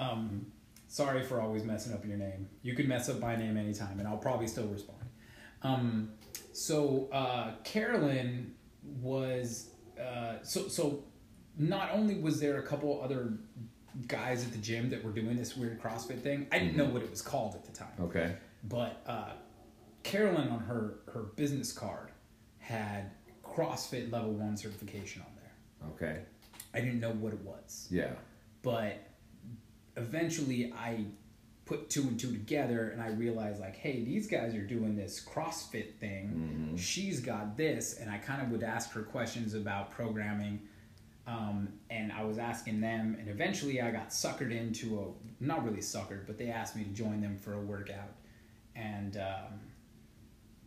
Um, 0.00 0.46
sorry 0.88 1.22
for 1.22 1.40
always 1.40 1.64
messing 1.64 1.92
up 1.92 2.04
your 2.06 2.16
name. 2.16 2.48
You 2.62 2.74
can 2.74 2.88
mess 2.88 3.08
up 3.08 3.20
my 3.20 3.36
name 3.36 3.56
anytime, 3.56 3.98
and 3.98 4.08
I'll 4.08 4.16
probably 4.16 4.46
still 4.46 4.66
respond. 4.66 4.98
Um, 5.62 6.12
so 6.52 7.08
uh, 7.12 7.52
Carolyn 7.64 8.54
was 9.00 9.70
uh, 10.00 10.36
so 10.42 10.68
so. 10.68 11.04
Not 11.58 11.90
only 11.92 12.14
was 12.18 12.40
there 12.40 12.58
a 12.58 12.62
couple 12.62 13.02
other 13.02 13.34
guys 14.06 14.44
at 14.46 14.52
the 14.52 14.58
gym 14.58 14.88
that 14.90 15.04
were 15.04 15.10
doing 15.10 15.36
this 15.36 15.56
weird 15.56 15.82
CrossFit 15.82 16.22
thing, 16.22 16.46
I 16.50 16.58
didn't 16.58 16.76
know 16.76 16.86
what 16.86 17.02
it 17.02 17.10
was 17.10 17.20
called 17.20 17.54
at 17.54 17.64
the 17.64 17.72
time. 17.72 17.92
Okay. 18.00 18.36
But 18.64 19.02
uh, 19.06 19.32
Carolyn 20.02 20.48
on 20.48 20.60
her 20.60 21.00
her 21.12 21.24
business 21.36 21.72
card 21.72 22.12
had 22.58 23.10
CrossFit 23.44 24.10
level 24.10 24.30
one 24.32 24.56
certification 24.56 25.22
on 25.22 25.32
there. 25.36 25.90
Okay. 25.90 26.22
I 26.72 26.80
didn't 26.80 27.00
know 27.00 27.10
what 27.10 27.32
it 27.34 27.40
was, 27.40 27.88
Yeah. 27.90 28.12
but 28.62 28.96
eventually 30.00 30.72
I 30.76 31.04
put 31.64 31.88
two 31.88 32.02
and 32.02 32.18
two 32.18 32.32
together 32.32 32.90
and 32.90 33.00
I 33.00 33.10
realized 33.10 33.60
like, 33.60 33.76
hey, 33.76 34.02
these 34.02 34.26
guys 34.26 34.54
are 34.56 34.66
doing 34.66 34.96
this 34.96 35.24
CrossFit 35.24 35.94
thing. 35.94 36.72
She's 36.76 37.20
got 37.20 37.56
this, 37.56 37.98
and 37.98 38.10
I 38.10 38.18
kind 38.18 38.42
of 38.42 38.50
would 38.50 38.64
ask 38.64 38.90
her 38.92 39.02
questions 39.02 39.54
about 39.54 39.90
programming. 39.92 40.60
Um, 41.26 41.68
and 41.90 42.10
I 42.10 42.24
was 42.24 42.38
asking 42.38 42.80
them, 42.80 43.16
and 43.20 43.28
eventually 43.28 43.80
I 43.80 43.92
got 43.92 44.08
suckered 44.10 44.50
into 44.50 44.98
a 45.00 45.44
not 45.44 45.64
really 45.64 45.80
suckered, 45.80 46.26
but 46.26 46.38
they 46.38 46.48
asked 46.48 46.74
me 46.74 46.82
to 46.82 46.90
join 46.90 47.20
them 47.20 47.36
for 47.36 47.52
a 47.52 47.60
workout, 47.60 48.14
and 48.74 49.16
um, 49.16 49.60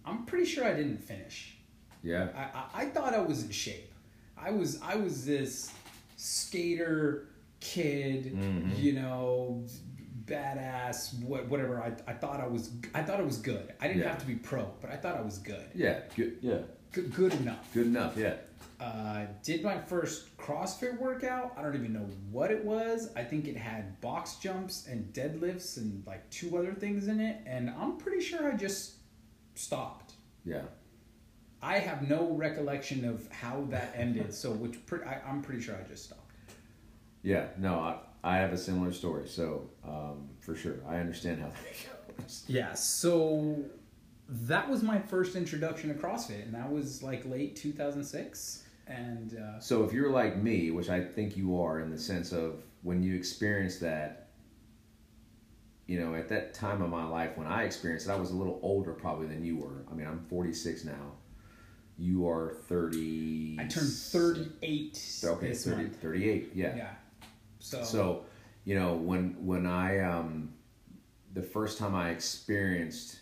I'm 0.05 0.25
pretty 0.25 0.45
sure 0.45 0.63
I 0.63 0.73
didn't 0.73 0.99
finish. 0.99 1.57
Yeah. 2.01 2.29
I, 2.35 2.41
I, 2.59 2.83
I 2.83 2.85
thought 2.85 3.13
I 3.13 3.19
was 3.19 3.43
in 3.43 3.49
shape. 3.49 3.91
I 4.37 4.51
was 4.51 4.79
I 4.81 4.95
was 4.95 5.25
this 5.25 5.71
skater 6.15 7.27
kid, 7.63 8.35
Mhm. 8.35 8.77
you 8.77 8.93
know, 8.93 9.65
badass, 10.25 11.21
what 11.23 11.47
whatever. 11.49 11.81
I, 11.81 11.93
I 12.09 12.13
thought 12.13 12.39
I 12.41 12.47
was 12.47 12.71
I 12.93 13.01
thought 13.03 13.19
I 13.19 13.23
was 13.23 13.37
good. 13.37 13.73
I 13.79 13.87
didn't 13.87 14.03
Yeah. 14.03 14.09
have 14.09 14.19
to 14.19 14.27
be 14.27 14.35
pro, 14.35 14.69
but 14.81 14.91
I 14.91 14.97
thought 14.97 15.15
I 15.17 15.21
was 15.21 15.39
good. 15.39 15.65
Yeah. 15.73 16.01
Good. 16.15 16.37
Yeah. 16.41 16.59
Good, 16.91 17.13
good 17.13 17.33
enough. 17.33 17.73
Good 17.73 17.87
enough. 17.87 18.17
Yeah. 18.17 18.35
Uh, 18.79 19.25
did 19.43 19.63
my 19.63 19.79
first 19.79 20.35
CrossFit 20.37 20.99
workout. 20.99 21.53
I 21.57 21.61
don't 21.61 21.75
even 21.75 21.93
know 21.93 22.07
what 22.31 22.51
it 22.51 22.63
was. 22.65 23.09
I 23.15 23.23
think 23.23 23.47
it 23.47 23.55
had 23.55 23.99
box 24.01 24.35
jumps 24.35 24.87
and 24.87 25.11
deadlifts 25.13 25.77
and 25.77 26.05
like 26.05 26.29
two 26.29 26.57
other 26.57 26.73
things 26.73 27.07
in 27.07 27.19
it, 27.21 27.41
and 27.45 27.69
I'm 27.69 27.97
pretty 27.97 28.21
sure 28.21 28.51
I 28.51 28.55
just 28.57 28.95
stopped. 29.55 30.13
Yeah. 30.45 30.63
I 31.61 31.79
have 31.79 32.07
no 32.09 32.31
recollection 32.31 33.05
of 33.05 33.31
how 33.31 33.65
that 33.69 33.93
ended, 33.95 34.33
so 34.33 34.51
which 34.51 34.85
pre- 34.85 35.03
I, 35.05 35.21
I'm 35.25 35.41
pretty 35.41 35.61
sure 35.61 35.75
I 35.77 35.87
just 35.87 36.03
stopped. 36.05 36.22
Yeah. 37.23 37.47
No, 37.57 37.79
I, 37.79 37.97
I 38.23 38.37
have 38.37 38.53
a 38.53 38.57
similar 38.57 38.91
story. 38.91 39.27
So 39.27 39.69
um, 39.87 40.29
for 40.39 40.55
sure, 40.55 40.75
I 40.87 40.97
understand 40.97 41.41
how 41.41 41.47
that 42.07 42.17
goes. 42.19 42.43
Yeah, 42.47 42.73
so 42.73 43.63
that 44.29 44.69
was 44.69 44.83
my 44.83 44.99
first 44.99 45.35
introduction 45.35 45.89
to 45.89 45.95
CrossFit, 45.95 46.43
and 46.43 46.53
that 46.53 46.71
was 46.71 47.01
like 47.03 47.25
late 47.25 47.55
2006. 47.55 48.63
And 48.87 49.37
uh, 49.37 49.59
So 49.59 49.83
if 49.83 49.93
you're 49.93 50.11
like 50.11 50.37
me, 50.37 50.69
which 50.71 50.89
I 50.89 51.01
think 51.03 51.37
you 51.37 51.59
are, 51.61 51.79
in 51.79 51.89
the 51.89 51.97
sense 51.97 52.31
of 52.33 52.61
when 52.81 53.01
you 53.01 53.15
experience 53.15 53.77
that, 53.79 54.27
you 55.87 55.99
know, 55.99 56.15
at 56.15 56.27
that 56.29 56.53
time 56.53 56.81
of 56.81 56.89
my 56.89 57.05
life 57.05 57.37
when 57.37 57.47
I 57.47 57.63
experienced 57.63 58.07
it, 58.07 58.11
I 58.11 58.15
was 58.15 58.31
a 58.31 58.35
little 58.35 58.59
older 58.61 58.91
probably 58.93 59.27
than 59.27 59.43
you 59.43 59.57
were. 59.57 59.85
I 59.89 59.95
mean, 59.95 60.07
I'm 60.07 60.19
46 60.29 60.85
now. 60.85 61.13
You 61.97 62.27
are 62.27 62.57
30. 62.67 63.57
I 63.59 63.65
turned 63.65 63.89
38 63.89 65.21
Okay, 65.25 65.47
this 65.47 65.65
30, 65.65 65.77
month. 65.83 66.01
38. 66.01 66.51
Yeah. 66.55 66.75
Yeah. 66.75 66.89
So, 67.63 67.81
So, 67.83 68.25
you 68.65 68.75
know, 68.77 68.93
when 68.93 69.35
when 69.45 69.65
I 69.65 69.99
um, 69.99 70.53
the 71.33 71.41
first 71.41 71.77
time 71.79 71.95
I 71.95 72.09
experienced, 72.09 73.19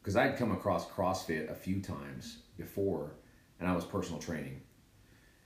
because 0.00 0.16
I'd 0.16 0.36
come 0.36 0.50
across 0.50 0.88
CrossFit 0.88 1.48
a 1.50 1.54
few 1.54 1.80
times 1.80 2.38
before, 2.56 3.14
and 3.60 3.68
I 3.68 3.74
was 3.74 3.84
personal 3.84 4.20
training, 4.20 4.60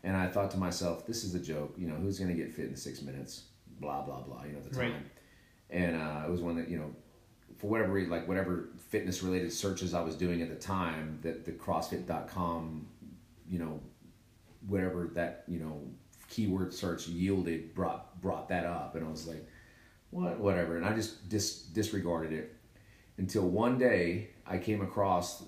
and 0.03 0.17
I 0.17 0.29
thought 0.29 0.51
to 0.53 0.57
myself, 0.57 1.07
this 1.07 1.25
is 1.25 1.35
a 1.35 1.39
joke. 1.39 1.75
You 1.77 1.89
know, 1.89 1.95
who's 1.97 2.19
going 2.19 2.35
to 2.35 2.43
get 2.43 2.51
fit 2.53 2.65
in 2.67 2.75
six 2.77 3.03
minutes? 3.03 3.45
Blah 3.81 4.01
blah 4.03 4.23
blah. 4.23 4.45
You 4.45 4.53
know, 4.53 4.59
at 4.59 4.65
the 4.65 4.71
time, 4.71 4.93
Right. 4.93 5.03
and 5.69 5.97
uh, 5.97 6.23
it 6.27 6.31
was 6.31 6.41
one 6.41 6.57
that 6.57 6.69
you 6.69 6.79
know. 6.79 6.95
For 7.59 7.69
whatever 7.69 7.93
reason, 7.93 8.11
like 8.11 8.27
whatever 8.29 8.71
fitness 8.91 9.23
related 9.23 9.51
searches 9.53 9.95
I 9.95 10.01
was 10.03 10.15
doing 10.15 10.43
at 10.43 10.49
the 10.51 10.57
time, 10.57 11.19
that 11.23 11.45
the 11.47 11.53
CrossFit.com, 11.53 12.87
you 13.49 13.59
know, 13.59 13.81
whatever 14.67 15.11
that 15.15 15.45
you 15.49 15.59
know 15.61 15.81
keyword 16.29 16.73
search 16.73 17.07
yielded 17.09 17.75
brought 17.75 18.21
brought 18.21 18.49
that 18.49 18.65
up 18.65 18.95
and 18.95 19.07
i 19.07 19.09
was 19.11 19.27
like 19.27 19.47
what 20.11 20.39
whatever 20.39 20.77
and 20.77 20.85
i 20.87 20.93
just 20.95 21.29
dis, 21.29 21.63
disregarded 21.63 22.33
it 22.33 22.55
until 23.19 23.43
one 23.49 23.79
day 23.79 24.29
i 24.47 24.59
came 24.59 24.81
across 24.83 25.45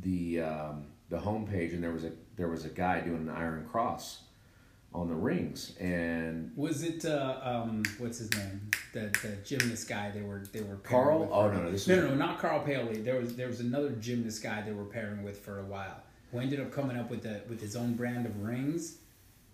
the 0.00 0.40
um, 0.40 0.86
the 1.08 1.18
homepage 1.18 1.72
and 1.72 1.82
there 1.82 1.92
was 1.92 2.04
a 2.04 2.12
there 2.36 2.48
was 2.48 2.64
a 2.64 2.68
guy 2.68 3.00
doing 3.00 3.28
an 3.28 3.30
iron 3.30 3.66
cross 3.66 4.22
on 4.94 5.08
the 5.08 5.14
rings 5.14 5.74
and 5.80 6.50
was 6.56 6.82
it 6.82 7.04
uh, 7.04 7.38
um, 7.42 7.82
what's 7.98 8.18
his 8.18 8.32
name? 8.34 8.70
The 8.94 9.10
the 9.22 9.36
gymnast 9.44 9.86
guy 9.88 10.10
they 10.10 10.22
were 10.22 10.44
they 10.52 10.62
were 10.62 10.76
Carl? 10.76 11.20
with 11.20 11.30
Oh, 11.30 11.50
no, 11.50 11.62
no, 11.64 11.70
this 11.70 11.86
no, 11.86 11.96
was- 11.96 12.04
no, 12.04 12.10
no, 12.10 12.14
not 12.14 12.38
Carl 12.38 12.60
Paley. 12.60 13.02
There 13.02 13.16
was 13.20 13.36
there 13.36 13.48
was 13.48 13.60
another 13.60 13.90
gymnast 13.90 14.42
guy 14.42 14.62
they 14.62 14.72
were 14.72 14.86
pairing 14.86 15.22
with 15.22 15.38
for 15.40 15.58
a 15.60 15.64
while. 15.64 16.02
Who 16.32 16.38
ended 16.38 16.60
up 16.60 16.72
coming 16.72 16.96
up 16.96 17.10
with 17.10 17.22
the 17.22 17.42
with 17.50 17.60
his 17.60 17.76
own 17.76 17.94
brand 17.94 18.24
of 18.24 18.40
rings. 18.42 18.98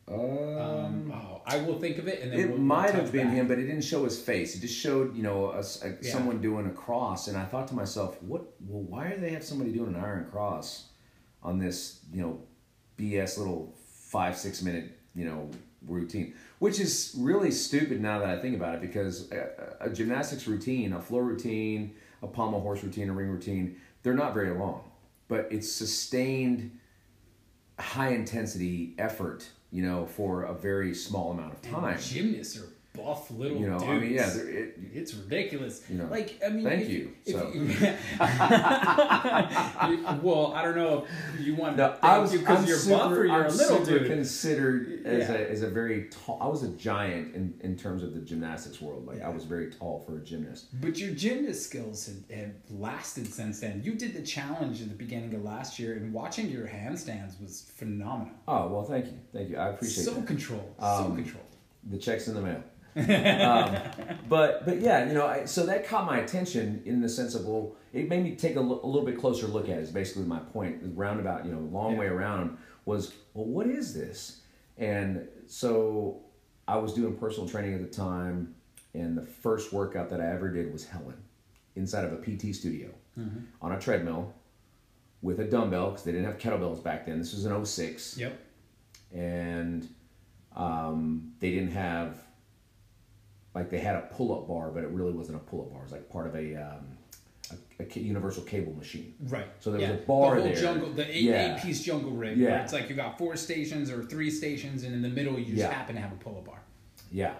Um, 0.06 0.18
um, 0.18 1.12
oh, 1.14 1.40
I 1.46 1.58
will 1.62 1.78
think 1.78 1.96
of 1.98 2.08
it, 2.08 2.20
and 2.22 2.30
then 2.32 2.38
it 2.40 2.42
we'll, 2.48 2.58
we'll 2.58 2.66
might 2.66 2.94
have 2.94 3.10
been 3.10 3.28
back. 3.28 3.36
him 3.36 3.48
but 3.48 3.58
it 3.58 3.62
didn't 3.66 3.84
show 3.84 4.04
his 4.04 4.20
face 4.20 4.54
it 4.54 4.60
just 4.60 4.76
showed 4.78 5.16
you 5.16 5.22
know 5.22 5.46
a, 5.46 5.58
a- 5.58 5.58
uh, 5.58 5.92
Yeah. 6.02 6.12
someone 6.12 6.42
doing 6.42 6.66
a 6.66 6.70
cross 6.72 7.28
and 7.28 7.36
i 7.38 7.44
thought 7.46 7.68
to 7.68 7.74
myself 7.74 8.22
what 8.22 8.42
well 8.66 8.82
why 8.82 9.08
do 9.10 9.18
they 9.18 9.30
have 9.30 9.42
somebody 9.42 9.72
doing 9.72 9.94
an 9.94 9.96
iron 9.96 10.26
cross 10.30 10.88
on 11.42 11.58
this 11.58 12.00
you 12.12 12.20
know 12.20 12.38
bs 12.98 13.38
little 13.38 13.74
five 13.86 14.36
six 14.36 14.60
minute 14.60 14.98
you 15.14 15.24
know 15.24 15.48
routine 15.86 16.34
which 16.58 16.80
is 16.80 17.14
really 17.18 17.50
stupid 17.50 17.98
now 18.00 18.18
that 18.18 18.28
i 18.28 18.38
think 18.40 18.54
about 18.56 18.74
it 18.74 18.80
because 18.82 19.30
a, 19.32 19.76
a 19.80 19.90
gymnastics 19.90 20.46
routine 20.46 20.92
a 20.92 21.00
floor 21.00 21.24
routine 21.24 21.94
a 22.22 22.26
pommel 22.26 22.60
horse 22.60 22.82
routine 22.82 23.08
a 23.08 23.12
ring 23.12 23.28
routine 23.30 23.76
they're 24.02 24.12
not 24.14 24.34
very 24.34 24.50
long 24.50 24.82
but 25.28 25.48
it's 25.50 25.70
sustained 25.72 26.78
high 27.78 28.10
intensity 28.10 28.94
effort 28.98 29.48
you 29.70 29.82
know 29.82 30.06
for 30.06 30.44
a 30.44 30.54
very 30.54 30.94
small 30.94 31.32
amount 31.32 31.52
of 31.52 31.64
And 31.64 31.74
time. 31.74 31.98
Gymnasts 31.98 32.56
are 32.58 32.68
buff 32.94 33.30
little 33.32 33.58
you 33.58 33.66
know 33.68 33.78
dudes. 33.78 33.90
i 33.90 33.98
mean 33.98 34.12
yeah 34.14 34.32
it, 34.34 34.78
It's 34.94 35.12
ridiculous. 35.14 35.82
You 35.90 35.98
know, 35.98 36.06
like 36.06 36.40
I 36.46 36.50
mean, 36.50 36.64
thank 36.64 36.82
if 36.82 36.90
you, 36.90 37.12
if 37.26 37.34
so. 37.34 37.52
you- 37.52 37.64
well, 40.22 40.52
I 40.54 40.62
don't 40.64 40.76
know 40.76 41.04
if 41.34 41.40
you 41.44 41.56
want 41.56 41.76
No, 41.76 41.88
to 41.90 41.98
I 42.04 42.18
was 42.18 42.32
you 42.32 42.38
because 42.40 42.68
you're 42.68 42.76
super, 42.78 42.98
buff 42.98 43.12
or 43.12 43.24
you're 43.24 43.44
I'm 43.46 43.50
a 43.50 43.54
little 43.54 43.84
super 43.84 43.98
dude. 43.98 44.06
considered 44.08 45.02
as 45.04 45.28
Yeah. 45.28 45.34
a 45.34 45.38
as 45.50 45.62
a 45.62 45.70
very 45.70 46.08
tall. 46.10 46.38
I 46.40 46.46
was 46.46 46.62
a 46.62 46.68
giant 46.68 47.34
in, 47.34 47.54
in 47.62 47.76
terms 47.76 48.02
of 48.04 48.14
the 48.14 48.20
gymnastics 48.20 48.80
world. 48.80 49.06
Like 49.06 49.22
I 49.22 49.28
was 49.28 49.44
very 49.44 49.70
tall 49.72 50.04
for 50.06 50.18
a 50.18 50.20
gymnast. 50.20 50.66
But 50.80 50.98
your 50.98 51.10
gymnast 51.14 51.64
skills 51.64 52.06
have, 52.06 52.38
have 52.38 52.52
lasted 52.70 53.26
since 53.32 53.58
then. 53.60 53.82
You 53.84 53.94
did 53.94 54.14
the 54.14 54.22
challenge 54.22 54.80
at 54.82 54.88
the 54.88 54.94
beginning 54.94 55.34
of 55.34 55.42
last 55.42 55.78
year, 55.80 55.94
and 55.94 56.12
watching 56.12 56.48
your 56.48 56.68
handstands 56.68 57.40
was 57.42 57.62
phenomenal. 57.76 58.34
Oh 58.46 58.68
well, 58.68 58.84
thank 58.84 59.06
you, 59.06 59.18
thank 59.32 59.50
you. 59.50 59.56
I 59.56 59.70
appreciate 59.70 60.02
it. 60.02 60.06
so 60.06 60.12
that. 60.14 60.26
controlled, 60.26 60.74
so 60.78 60.86
Um, 60.86 61.16
controlled. 61.16 61.46
the 61.90 61.98
checks 61.98 62.28
in 62.28 62.34
the 62.34 62.40
mail. 62.40 62.62
Um, 62.96 63.76
but 64.28 64.64
but 64.64 64.80
yeah, 64.80 65.06
you 65.06 65.14
know, 65.14 65.26
I, 65.26 65.44
so 65.44 65.66
that 65.66 65.86
caught 65.88 66.06
my 66.06 66.18
attention 66.18 66.82
in 66.84 67.00
the 67.00 67.08
sense 67.08 67.34
of 67.34 67.44
well, 67.46 67.74
it 67.92 68.08
made 68.08 68.22
me 68.22 68.34
take 68.36 68.56
a, 68.56 68.60
little 68.60 69.04
bit 69.04 69.18
closer 69.18 69.46
look 69.46 69.64
at 69.68 69.78
it. 69.78 69.82
Is 69.82 69.90
basically 69.90 70.24
my 70.24 70.38
point. 70.38 70.78
Roundabout, 70.94 71.44
you 71.44 71.52
know, 71.52 71.60
long 71.60 71.92
Yeah. 71.94 71.98
way 72.00 72.06
around 72.06 72.56
was 72.84 73.12
well, 73.34 73.46
what 73.46 73.66
is 73.66 73.94
this? 73.94 74.40
And 74.78 75.28
so 75.46 76.20
I 76.68 76.76
was 76.78 76.92
doing 76.94 77.16
personal 77.16 77.48
training 77.48 77.74
at 77.74 77.80
the 77.80 77.94
time, 77.96 78.54
and 78.94 79.16
the 79.16 79.22
first 79.22 79.72
workout 79.72 80.10
that 80.10 80.20
I 80.20 80.26
ever 80.32 80.48
did 80.50 80.72
was 80.72 80.84
Helen, 80.86 81.16
inside 81.76 82.04
of 82.04 82.12
a 82.12 82.16
PT 82.16 82.54
studio, 82.54 82.90
on 83.62 83.72
a 83.72 83.78
treadmill, 83.80 84.32
with 85.22 85.38
a 85.40 85.44
dumbbell 85.44 85.90
because 85.90 86.04
they 86.04 86.10
didn't 86.12 86.26
have 86.26 86.38
kettlebells 86.38 86.82
back 86.82 87.06
then. 87.06 87.18
This 87.18 87.32
was 87.32 87.44
in 87.46 87.64
06 87.64 88.18
Yep. 88.18 88.38
and 89.12 89.88
um, 90.56 91.32
they 91.40 91.50
didn't 91.50 91.72
have 91.72 92.18
like 93.54 93.70
they 93.70 93.78
had 93.78 93.94
a 93.96 94.02
pull-up 94.12 94.48
bar, 94.48 94.70
but 94.70 94.82
it 94.84 94.90
really 94.90 95.12
wasn't 95.12 95.36
a 95.36 95.40
pull-up 95.40 95.70
bar. 95.70 95.80
It 95.80 95.84
was 95.84 95.92
like 95.92 96.10
part 96.10 96.26
of 96.26 96.34
a 96.34 96.54
um, 96.56 96.86
a, 97.78 97.84
a 97.84 97.98
universal 98.00 98.42
cable 98.42 98.72
machine. 98.74 99.14
Right. 99.28 99.46
So 99.60 99.70
there 99.70 99.80
was 99.80 100.00
a 100.00 100.02
bar 100.04 100.36
the 100.36 100.42
whole 100.42 100.52
there. 100.52 100.60
jungle, 100.62 100.92
the 100.92 101.08
eight, 101.16 101.22
Yeah. 101.22 101.56
eight 101.56 101.62
piece 101.62 101.82
jungle 101.82 102.10
rig. 102.12 102.36
Yeah. 102.38 102.62
It's 102.62 102.72
like 102.72 102.88
you 102.88 102.96
got 102.96 103.18
four 103.18 103.36
stations 103.36 103.90
or 103.90 104.02
three 104.04 104.30
stations, 104.30 104.82
and 104.84 104.94
in 104.94 105.02
the 105.02 105.08
middle 105.08 105.38
you 105.38 105.46
just 105.46 105.58
Yeah. 105.58 105.72
happen 105.72 105.94
to 105.94 106.00
have 106.00 106.12
a 106.12 106.16
pull-up 106.16 106.44
bar. 106.46 106.62
Yeah. 107.12 107.34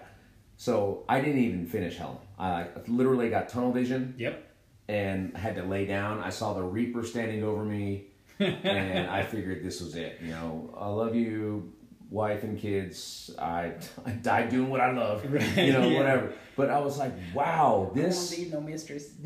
So 0.57 1.03
I 1.09 1.19
didn't 1.19 1.41
even 1.41 1.65
finish 1.65 1.97
Helen. 1.97 2.17
I 2.39 2.67
literally 2.87 3.29
got 3.29 3.49
tunnel 3.49 3.73
vision 3.73 4.13
Yep. 4.17 4.41
and 4.87 5.35
had 5.35 5.55
to 5.55 5.63
lay 5.63 5.85
down. 5.85 6.19
I 6.21 6.29
saw 6.29 6.53
the 6.53 6.63
Reaper 6.63 7.03
standing 7.03 7.43
over 7.43 7.65
me, 7.65 8.05
and 8.39 9.09
I 9.09 9.23
figured 9.23 9.63
this 9.65 9.81
was 9.81 9.95
it. 9.95 10.19
You 10.21 10.29
know, 10.29 10.73
I 10.77 10.87
love 10.87 11.13
you, 11.15 11.73
wife 12.09 12.43
and 12.43 12.57
kids. 12.59 13.31
I 13.39 13.73
I 14.05 14.11
died 14.11 14.49
doing 14.49 14.69
what 14.69 14.81
I 14.81 14.91
love. 14.91 15.23
Right, 15.31 15.57
You 15.57 15.73
know, 15.73 15.87
yeah. 15.87 15.97
whatever. 15.97 16.33
But 16.55 16.69
I 16.69 16.79
was 16.79 16.97
like, 16.97 17.11
wow, 17.33 17.91
I 17.91 17.95
this 17.99 18.15
won't 18.29 18.39
leave 18.39 18.53
no 18.53 18.61
mistress. 18.61 19.09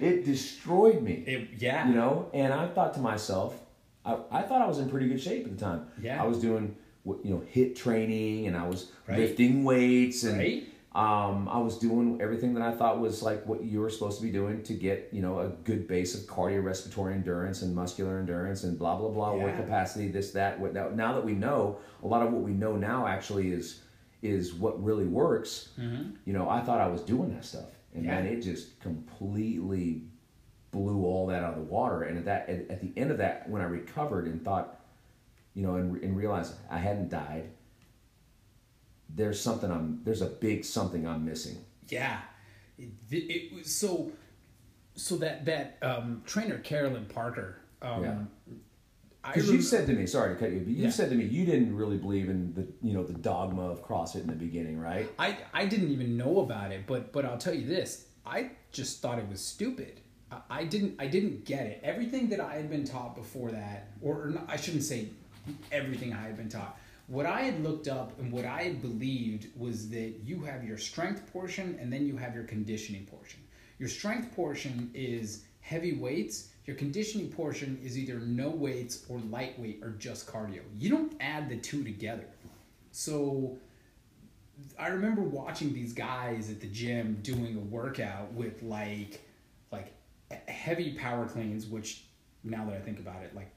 it 0.00 0.24
destroyed 0.24 1.02
me. 1.02 1.24
It- 1.26 1.48
yeah. 1.58 1.88
You 1.88 1.94
know, 1.94 2.30
and 2.34 2.52
I 2.52 2.68
thought 2.68 2.94
to 2.94 3.00
myself, 3.00 3.58
I, 4.04 4.16
I 4.30 4.42
thought 4.42 4.60
I 4.62 4.66
was 4.66 4.78
in 4.78 4.90
pretty 4.90 5.08
good 5.08 5.20
shape 5.20 5.44
at 5.46 5.56
the 5.58 5.64
time. 5.64 5.86
Yeah. 6.00 6.22
I 6.22 6.26
was 6.26 6.38
doing 6.38 6.76
what 7.04 7.24
you 7.24 7.30
know 7.34 7.42
HIIT 7.54 7.76
training, 7.76 8.46
and 8.46 8.56
I 8.56 8.66
was 8.66 8.90
Right. 9.08 9.18
lifting 9.18 9.64
weights, 9.64 10.22
and 10.24 10.38
Right. 10.38 10.64
Um, 10.94 11.48
I 11.48 11.58
was 11.58 11.78
doing 11.78 12.20
everything 12.20 12.52
that 12.54 12.62
I 12.62 12.70
thought 12.72 13.00
was 13.00 13.22
like 13.22 13.46
what 13.46 13.64
you 13.64 13.80
were 13.80 13.88
supposed 13.88 14.18
to 14.18 14.22
be 14.22 14.30
doing 14.30 14.62
to 14.64 14.74
get 14.74 15.08
you 15.10 15.22
know 15.22 15.38
a 15.40 15.48
good 15.48 15.88
base 15.88 16.14
of 16.14 16.22
cardiorespiratory 16.28 17.14
endurance 17.14 17.62
and 17.62 17.74
muscular 17.74 18.18
endurance 18.18 18.64
and 18.64 18.78
blah 18.78 18.96
blah 18.96 19.08
blah 19.08 19.34
work 19.34 19.56
capacity 19.56 20.08
this 20.08 20.32
that 20.32 20.60
what 20.60 20.74
now, 20.74 20.90
now 20.90 21.14
that 21.14 21.24
we 21.24 21.32
know 21.32 21.78
a 22.02 22.06
lot 22.06 22.20
of 22.26 22.30
what 22.32 22.42
we 22.42 22.52
know 22.52 22.76
now 22.76 23.06
actually 23.06 23.52
is 23.52 23.80
is 24.20 24.52
what 24.52 24.82
really 24.84 25.06
works 25.06 25.70
you 26.26 26.32
know 26.34 26.48
I 26.48 26.60
thought 26.60 26.80
I 26.80 26.88
was 26.88 27.00
doing 27.00 27.32
that 27.34 27.44
stuff 27.44 27.64
and 27.94 28.04
Mm-hmm. 28.04 28.10
Yeah. 28.10 28.22
man 28.22 28.26
it 28.26 28.42
just 28.42 28.78
completely 28.80 30.02
blew 30.72 31.04
all 31.04 31.26
that 31.28 31.42
out 31.42 31.54
of 31.54 31.58
the 31.58 31.72
water 31.72 32.02
and 32.02 32.18
at 32.18 32.24
that 32.26 32.48
at, 32.50 32.70
at 32.70 32.80
the 32.82 32.92
end 33.00 33.10
of 33.10 33.18
that 33.18 33.48
when 33.48 33.62
I 33.62 33.66
recovered 33.66 34.26
and 34.26 34.44
thought 34.44 34.78
you 35.54 35.62
know 35.62 35.76
and, 35.76 36.02
and 36.02 36.16
realized 36.16 36.54
I 36.70 36.78
hadn't 36.78 37.08
died 37.08 37.48
there's 39.14 39.40
something 39.40 39.70
I'm 39.70 40.00
there's 40.04 40.22
a 40.22 40.26
big 40.26 40.64
something 40.64 41.06
I'm 41.06 41.24
missing 41.24 41.56
Yeah, 41.88 42.18
it, 42.78 42.90
it 43.10 43.52
was 43.54 43.74
so. 43.74 44.12
So 44.94 45.16
that 45.16 45.44
that 45.46 45.78
um, 45.82 46.22
trainer 46.26 46.58
Carolyn 46.58 47.06
Parker. 47.06 47.58
Um, 47.80 48.02
Yeah. 48.02 48.18
Because 49.24 49.52
you 49.52 49.62
said 49.62 49.86
to 49.86 49.92
me, 49.92 50.04
sorry 50.06 50.34
to 50.34 50.40
cut 50.40 50.50
you, 50.50 50.58
but 50.58 50.68
you 50.68 50.84
Yeah. 50.84 50.90
said 50.90 51.08
to 51.10 51.14
me 51.16 51.24
you 51.24 51.44
didn't 51.46 51.76
really 51.76 51.96
believe 51.96 52.28
in 52.28 52.52
the 52.54 52.66
you 52.86 52.92
know 52.92 53.04
the 53.04 53.12
dogma 53.12 53.62
of 53.70 53.84
CrossFit 53.86 54.22
in 54.22 54.26
the 54.26 54.32
beginning, 54.34 54.78
right? 54.78 55.08
I 55.18 55.38
I 55.54 55.66
didn't 55.66 55.90
even 55.92 56.16
know 56.16 56.40
about 56.40 56.72
it, 56.72 56.86
but 56.86 57.12
but 57.12 57.24
I'll 57.24 57.38
tell 57.38 57.54
you 57.54 57.66
this: 57.66 58.06
I 58.26 58.50
just 58.72 59.00
thought 59.00 59.18
it 59.18 59.28
was 59.28 59.40
stupid. 59.40 60.00
I, 60.30 60.40
I 60.50 60.64
didn't 60.64 60.96
I 60.98 61.06
didn't 61.06 61.44
get 61.44 61.66
it. 61.66 61.80
Everything 61.84 62.28
that 62.30 62.40
I 62.40 62.54
had 62.54 62.68
been 62.68 62.84
taught 62.84 63.14
before 63.14 63.52
that, 63.52 63.92
or, 64.02 64.24
or 64.24 64.30
not, 64.30 64.44
I 64.48 64.56
shouldn't 64.56 64.82
say 64.84 65.08
everything 65.70 66.12
I 66.12 66.22
had 66.22 66.36
been 66.36 66.48
taught. 66.48 66.76
What 67.08 67.26
I 67.26 67.42
had 67.42 67.62
looked 67.62 67.88
up 67.88 68.18
and 68.18 68.32
what 68.32 68.44
I 68.44 68.62
had 68.62 68.80
believed 68.80 69.48
was 69.56 69.88
that 69.90 70.20
you 70.24 70.42
have 70.42 70.64
your 70.64 70.78
strength 70.78 71.30
portion 71.32 71.76
and 71.80 71.92
then 71.92 72.06
you 72.06 72.16
have 72.16 72.34
your 72.34 72.44
conditioning 72.44 73.06
portion. 73.06 73.40
Your 73.78 73.88
strength 73.88 74.34
portion 74.34 74.90
is 74.94 75.44
heavy 75.60 75.94
weights. 75.94 76.48
Your 76.66 76.76
conditioning 76.76 77.30
portion 77.30 77.78
is 77.82 77.98
either 77.98 78.20
no 78.20 78.48
weights 78.48 79.04
or 79.08 79.18
lightweight 79.18 79.80
or 79.82 79.90
just 79.90 80.26
cardio. 80.26 80.60
You 80.78 80.90
don't 80.90 81.14
add 81.20 81.48
the 81.48 81.56
two 81.56 81.82
together. 81.82 82.26
So 82.92 83.58
I 84.78 84.88
remember 84.88 85.22
watching 85.22 85.72
these 85.72 85.92
guys 85.92 86.50
at 86.50 86.60
the 86.60 86.68
gym 86.68 87.18
doing 87.22 87.56
a 87.56 87.60
workout 87.60 88.32
with 88.32 88.62
like 88.62 89.20
like 89.70 89.92
heavy 90.48 90.92
power 90.92 91.26
cleans, 91.26 91.66
which 91.66 92.04
now 92.44 92.64
that 92.66 92.76
I 92.76 92.80
think 92.80 92.98
about 92.98 93.22
it, 93.22 93.34
like 93.34 93.50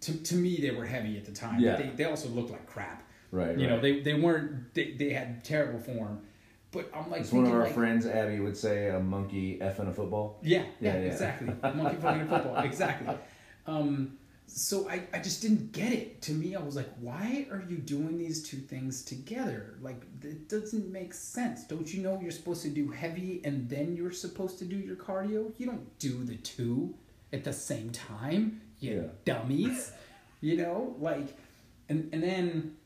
to, 0.00 0.14
to 0.22 0.34
me 0.34 0.56
they 0.60 0.70
were 0.70 0.84
heavy 0.86 1.16
at 1.16 1.24
the 1.24 1.32
time. 1.32 1.60
Yeah. 1.60 1.76
They, 1.76 1.88
they 1.90 2.04
also 2.04 2.28
looked 2.28 2.50
like 2.50 2.66
crap. 2.66 3.02
Right, 3.30 3.58
You 3.58 3.66
know, 3.66 3.78
they, 3.78 4.00
they 4.00 4.14
weren't 4.14 4.72
they, 4.74 4.92
they 4.92 5.10
had 5.10 5.44
terrible 5.44 5.78
form. 5.80 6.22
But 6.70 6.90
I'm 6.94 7.10
like 7.10 7.22
It's 7.22 7.32
one 7.32 7.46
of 7.46 7.52
our 7.52 7.64
like, 7.64 7.74
friends, 7.74 8.06
Abby, 8.06 8.40
would 8.40 8.56
say 8.56 8.88
a 8.90 9.00
monkey 9.00 9.60
f 9.60 9.78
effing 9.78 9.88
a 9.88 9.92
football. 9.92 10.38
yeah, 10.42 10.64
yeah, 10.80 10.94
Yeah, 10.94 11.00
yeah. 11.00 11.06
exactly. 11.12 11.48
Monkey 11.74 11.96
fucking 11.96 12.20
in 12.22 12.28
football, 12.28 12.56
exactly. 12.58 13.14
Um, 13.66 14.18
so 14.46 14.88
I, 14.88 15.02
I 15.12 15.18
just 15.18 15.42
didn't 15.42 15.72
get 15.72 15.92
it. 15.92 16.22
To 16.22 16.32
me, 16.32 16.54
I 16.56 16.62
was 16.62 16.74
like, 16.74 16.88
why 17.00 17.46
are 17.50 17.62
you 17.68 17.76
doing 17.76 18.16
these 18.16 18.42
two 18.42 18.56
things 18.56 19.02
together? 19.02 19.76
Like, 19.82 20.02
it 20.22 20.48
doesn't 20.48 20.90
make 20.90 21.12
sense. 21.12 21.64
Don't 21.64 21.92
you 21.92 22.02
know 22.02 22.18
you're 22.20 22.30
supposed 22.30 22.62
to 22.62 22.70
do 22.70 22.88
heavy 22.90 23.42
and 23.44 23.68
then 23.68 23.94
you're 23.94 24.10
supposed 24.12 24.58
to 24.60 24.64
do 24.64 24.76
your 24.76 24.96
cardio? 24.96 25.52
You 25.58 25.66
don't 25.66 25.98
do 25.98 26.24
the 26.24 26.36
two 26.36 26.94
at 27.32 27.44
the 27.44 27.52
same 27.52 27.90
time, 27.90 28.62
you 28.80 29.02
Yeah. 29.02 29.08
dummies. 29.24 29.92
You 30.40 30.56
know, 30.56 30.94
like, 31.00 31.36
and 31.88 32.10
and 32.12 32.22
then 32.22 32.76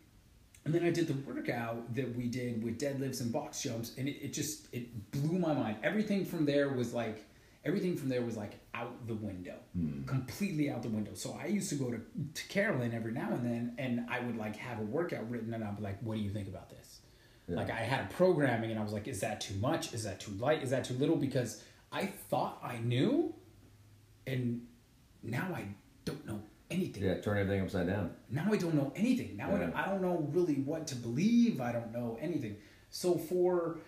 and 0.64 0.72
then 0.72 0.84
I 0.84 0.90
did 0.90 1.06
the 1.06 1.12
workout 1.30 1.94
that 1.94 2.16
we 2.16 2.28
did 2.28 2.64
with 2.64 2.80
deadlifts 2.80 3.20
and 3.20 3.30
box 3.30 3.62
jumps, 3.62 3.92
and 3.98 4.08
it, 4.08 4.12
it 4.22 4.32
just 4.32 4.72
it 4.72 5.10
blew 5.10 5.38
my 5.38 5.52
mind. 5.52 5.76
Everything 5.82 6.24
from 6.24 6.46
there 6.46 6.70
was 6.70 6.94
like 6.94 7.26
everything 7.64 7.94
from 7.94 8.08
there 8.08 8.22
was 8.22 8.38
like 8.38 8.52
out 8.74 9.06
the 9.06 9.14
window, 9.14 9.56
hmm. 9.76 10.04
completely 10.04 10.70
out 10.70 10.82
the 10.82 10.88
window. 10.88 11.12
So 11.14 11.38
I 11.38 11.46
used 11.46 11.68
to 11.68 11.74
go 11.74 11.90
to, 11.90 11.98
to 11.98 12.48
Carolyn 12.48 12.94
every 12.94 13.12
now 13.12 13.28
and 13.32 13.44
then, 13.44 13.74
and 13.76 14.06
I 14.08 14.20
would 14.20 14.36
like 14.38 14.56
have 14.56 14.78
a 14.78 14.84
workout 14.84 15.28
written, 15.30 15.52
and 15.52 15.62
I'd 15.62 15.76
be 15.76 15.82
like, 15.82 16.00
"What 16.00 16.16
do 16.16 16.22
you 16.22 16.30
think 16.30 16.48
about 16.48 16.70
this?" 16.70 17.00
Like 17.48 17.70
I 17.70 17.80
had 17.80 18.06
a 18.06 18.14
programming, 18.14 18.70
and 18.70 18.80
I 18.80 18.82
was 18.82 18.94
like, 18.94 19.08
"Is 19.08 19.20
that 19.20 19.42
too 19.42 19.56
much? 19.56 19.92
Is 19.92 20.04
that 20.04 20.20
too 20.20 20.32
light? 20.32 20.62
Is 20.62 20.70
that 20.70 20.84
too 20.84 20.94
little?" 20.94 21.16
Because 21.16 21.62
I 21.90 22.06
thought 22.06 22.58
I 22.62 22.78
knew, 22.78 23.34
and 24.26 24.66
now 25.22 25.48
I 25.54 25.66
don't 26.04 26.26
know 26.26 26.40
anything 26.70 27.02
Yeah, 27.04 27.20
turn 27.20 27.38
everything 27.38 27.62
upside 27.62 27.86
down. 27.86 28.12
now 28.30 28.48
I 28.50 28.56
don't 28.56 28.74
know 28.74 28.92
anything. 28.96 29.36
Now 29.36 29.54
I, 29.54 29.58
don't, 29.58 29.70
Yeah. 29.70 29.82
I 29.82 29.88
don't 29.90 30.02
know 30.02 30.26
really 30.32 30.54
what 30.56 30.86
to 30.88 30.96
believe. 30.96 31.60
I 31.60 31.72
don't 31.72 31.92
know 31.92 32.18
anything. 32.20 32.56
So 32.90 33.16
for, 33.16 33.78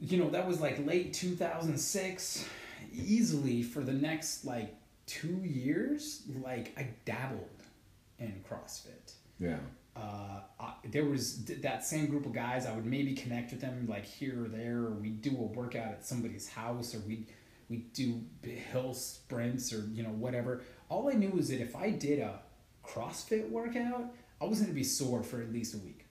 you 0.00 0.18
know, 0.18 0.30
that 0.30 0.46
was 0.46 0.60
like 0.60 0.84
late 0.86 1.12
2006, 1.12 2.46
easily 2.94 3.62
for 3.62 3.82
the 3.82 3.92
next 3.92 4.44
like 4.44 4.74
two 5.06 5.40
years, 5.44 6.22
like 6.42 6.72
I 6.76 6.88
dabbled 7.04 7.48
in 8.18 8.42
CrossFit. 8.48 9.12
Yeah. 9.38 9.58
Uh, 9.94 10.40
I, 10.58 10.72
there 10.90 11.04
was 11.04 11.44
th- 11.44 11.60
that 11.60 11.84
same 11.84 12.06
group 12.06 12.24
of 12.24 12.32
guys. 12.32 12.64
I 12.66 12.74
would 12.74 12.86
maybe 12.86 13.12
connect 13.14 13.50
with 13.52 13.60
them 13.60 13.86
like 13.88 14.06
here 14.06 14.44
or 14.44 14.48
there, 14.48 14.78
or 14.78 14.90
we 14.92 15.10
do 15.10 15.30
a 15.30 15.42
workout 15.42 15.88
at 15.88 16.06
somebody's 16.06 16.48
house, 16.48 16.94
or 16.94 17.00
we 17.00 17.26
we 17.68 17.78
do 17.92 18.22
hill 18.42 18.94
sprints, 18.94 19.70
or 19.72 19.86
you 19.92 20.02
know 20.02 20.08
whatever. 20.10 20.62
All 20.92 21.08
I 21.08 21.14
knew 21.14 21.30
was 21.30 21.48
that 21.48 21.62
if 21.62 21.74
I 21.74 21.88
did 21.88 22.18
a 22.18 22.38
CrossFit 22.84 23.48
workout, 23.48 24.12
I 24.42 24.44
was 24.44 24.58
going 24.58 24.68
to 24.68 24.74
be 24.74 24.84
sore 24.84 25.22
for 25.22 25.40
at 25.40 25.50
least 25.50 25.72
a 25.72 25.78
week. 25.78 26.04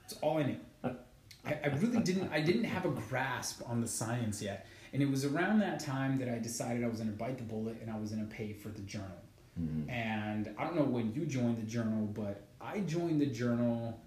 That's 0.00 0.18
all 0.22 0.38
I 0.38 0.44
knew. 0.44 0.56
I, 0.82 1.52
I 1.62 1.66
really 1.78 2.00
didn't. 2.00 2.32
I 2.32 2.40
didn't 2.40 2.64
have 2.64 2.86
a 2.86 2.88
grasp 2.88 3.60
on 3.66 3.82
the 3.82 3.86
science 3.86 4.40
yet, 4.40 4.66
and 4.94 5.02
it 5.02 5.10
was 5.10 5.26
around 5.26 5.58
that 5.58 5.78
time 5.78 6.18
that 6.20 6.30
I 6.30 6.38
decided 6.38 6.82
I 6.82 6.88
was 6.88 7.00
going 7.00 7.10
to 7.10 7.16
bite 7.16 7.36
the 7.36 7.44
bullet 7.44 7.76
and 7.82 7.90
I 7.90 7.98
was 7.98 8.12
going 8.12 8.26
to 8.26 8.34
pay 8.34 8.54
for 8.54 8.70
the 8.70 8.80
journal. 8.80 9.20
Mm-hmm. 9.60 9.90
And 9.90 10.54
I 10.56 10.64
don't 10.64 10.76
know 10.76 10.84
when 10.84 11.12
you 11.12 11.26
joined 11.26 11.58
the 11.58 11.70
journal, 11.70 12.06
but 12.06 12.46
I 12.62 12.80
joined 12.80 13.20
the 13.20 13.26
journal 13.26 14.00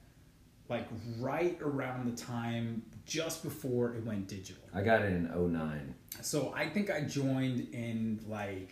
like 0.67 0.88
right 1.19 1.60
around 1.62 2.12
the 2.12 2.19
time 2.19 2.82
just 3.06 3.43
before 3.43 3.93
it 3.93 4.03
went 4.03 4.27
digital. 4.27 4.63
I 4.73 4.82
got 4.82 5.03
it 5.03 5.13
in 5.13 5.30
09. 5.53 5.93
So 6.23 6.53
I 6.56 6.67
think 6.67 6.89
I 6.89 7.01
joined 7.01 7.69
in 7.71 8.19
like 8.27 8.71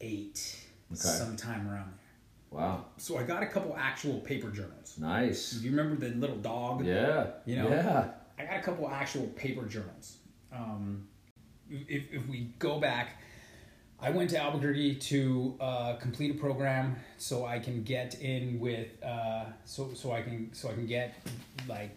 eight, 0.00 0.60
Okay. 0.92 1.00
sometime 1.00 1.68
around 1.68 1.90
there. 1.92 2.60
Wow. 2.60 2.84
So 2.98 3.18
I 3.18 3.24
got 3.24 3.42
a 3.42 3.46
couple 3.46 3.74
actual 3.76 4.20
paper 4.20 4.50
journals. 4.50 4.96
Nice. 4.98 5.52
Do 5.52 5.64
you 5.64 5.70
remember 5.76 5.96
the 6.08 6.14
little 6.14 6.36
dog? 6.36 6.84
Yeah. 6.84 7.26
You 7.46 7.56
know? 7.56 7.68
Yeah. 7.68 8.10
I 8.38 8.44
got 8.44 8.56
a 8.58 8.62
couple 8.62 8.88
actual 8.88 9.26
paper 9.28 9.64
journals. 9.66 10.18
Um, 10.52 11.08
if, 11.68 12.12
if 12.12 12.28
we 12.28 12.52
go 12.58 12.78
back, 12.78 13.20
I 14.00 14.10
went 14.10 14.30
to 14.30 14.38
Albuquerque 14.38 14.96
to 14.96 15.56
uh, 15.60 15.96
complete 15.96 16.30
a 16.32 16.38
program 16.38 16.96
so 17.16 17.46
I 17.46 17.58
can 17.58 17.82
get 17.82 18.20
in 18.20 18.60
with 18.60 18.88
uh, 19.02 19.46
so 19.64 19.92
so 19.94 20.12
I 20.12 20.20
can 20.22 20.50
so 20.52 20.68
I 20.68 20.74
can 20.74 20.86
get 20.86 21.14
like 21.66 21.96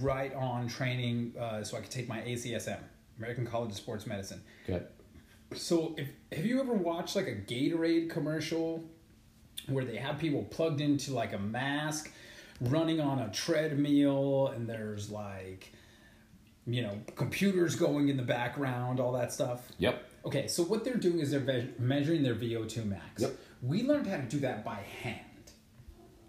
right 0.00 0.34
on 0.34 0.68
training 0.68 1.34
uh, 1.38 1.62
so 1.62 1.76
I 1.76 1.80
can 1.80 1.90
take 1.90 2.08
my 2.08 2.20
ACSM 2.20 2.80
American 3.18 3.46
College 3.46 3.70
of 3.70 3.76
Sports 3.76 4.06
Medicine. 4.06 4.42
Okay. 4.68 4.84
So, 5.54 5.94
if 5.96 6.08
have 6.36 6.46
you 6.46 6.60
ever 6.60 6.72
watched 6.72 7.16
like 7.16 7.26
a 7.28 7.34
Gatorade 7.34 8.10
commercial 8.10 8.84
where 9.66 9.84
they 9.84 9.96
have 9.96 10.18
people 10.18 10.42
plugged 10.44 10.80
into 10.80 11.12
like 11.12 11.32
a 11.32 11.38
mask, 11.38 12.10
running 12.60 13.00
on 13.00 13.18
a 13.18 13.30
treadmill, 13.30 14.48
and 14.48 14.68
there's 14.68 15.10
like, 15.10 15.72
you 16.66 16.82
know, 16.82 16.98
computers 17.16 17.74
going 17.74 18.08
in 18.08 18.16
the 18.16 18.22
background, 18.22 19.00
all 19.00 19.12
that 19.12 19.32
stuff? 19.32 19.68
Yep. 19.78 20.08
Okay, 20.24 20.46
so 20.46 20.62
what 20.62 20.84
they're 20.84 20.94
doing 20.94 21.18
is 21.18 21.30
they're 21.30 21.40
ve- 21.40 21.70
measuring 21.78 22.22
their 22.22 22.34
VO2 22.34 22.86
max. 22.86 23.22
Yep. 23.22 23.36
We 23.62 23.82
learned 23.82 24.06
how 24.06 24.16
to 24.16 24.22
do 24.22 24.38
that 24.40 24.64
by 24.64 24.80
hand, 25.02 25.20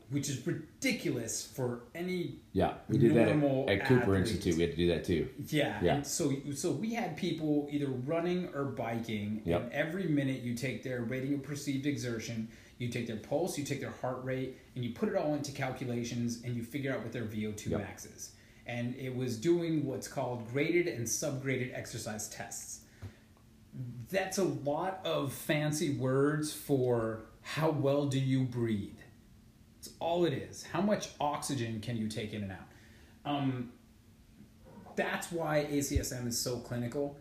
which 0.10 0.30
is 0.30 0.46
ridiculous 0.46 1.46
for 1.46 1.84
any 1.96 2.36
Yeah. 2.52 2.74
We 2.90 2.98
did 2.98 3.14
that 3.16 3.28
Normal 3.30 3.70
at, 3.70 3.80
at 3.80 3.88
Cooper 3.88 4.02
athlete. 4.16 4.20
Institute. 4.22 4.56
We 4.56 4.62
had 4.64 4.72
to 4.72 4.78
do 4.78 4.88
that 4.90 5.04
too. 5.06 5.30
yeah. 5.50 5.80
Yeah. 5.82 6.02
So 6.04 6.34
so 6.56 6.72
we 6.72 6.94
had 6.94 7.18
people 7.18 7.68
either 7.72 7.88
running 7.88 8.50
or 8.54 8.66
biking, 8.66 9.42
Yep. 9.46 9.62
and 9.64 9.72
every 9.74 10.08
minute 10.08 10.42
you 10.42 10.54
take 10.56 10.84
their 10.84 11.02
rating 11.02 11.34
of 11.34 11.44
perceived 11.44 11.86
exertion, 11.86 12.48
you 12.78 12.90
take 12.90 13.08
their 13.08 13.18
pulse, 13.18 13.58
you 13.58 13.64
take 13.64 13.80
their 13.82 13.92
heart 14.02 14.24
rate, 14.24 14.58
and 14.76 14.84
you 14.84 14.92
put 14.94 15.10
it 15.10 15.16
all 15.16 15.34
into 15.36 15.52
calculations, 15.52 16.42
and 16.44 16.56
you 16.56 16.64
figure 16.64 16.94
out 16.94 17.02
what 17.02 17.12
their 17.12 17.26
VO2 17.26 17.68
Yep. 17.72 17.80
max 17.80 18.06
is. 18.06 18.32
And 18.66 18.96
it 18.96 19.14
was 19.16 19.38
doing 19.38 19.86
what's 19.86 20.08
called 20.08 20.50
graded 20.52 20.88
and 20.88 21.06
subgraded 21.06 21.78
exercise 21.78 22.30
tests. 22.30 22.80
that's 24.12 24.38
a 24.38 24.44
lot 24.44 25.02
of 25.04 25.34
fancy 25.34 25.96
words 25.96 26.54
for 26.54 27.26
how 27.42 27.72
well 27.72 28.06
do 28.06 28.20
you 28.20 28.44
breathe. 28.44 28.98
It's 29.84 29.92
all 30.00 30.24
it 30.24 30.32
is. 30.32 30.64
How 30.64 30.80
much 30.80 31.10
oxygen 31.20 31.82
can 31.82 31.98
you 31.98 32.08
take 32.08 32.32
in 32.32 32.44
and 32.44 32.54
out? 32.54 32.70
Um, 33.26 33.74
that's 34.96 35.30
why 35.30 35.68
ACSM 35.70 36.26
is 36.26 36.40
so 36.40 36.56
clinical. 36.60 37.18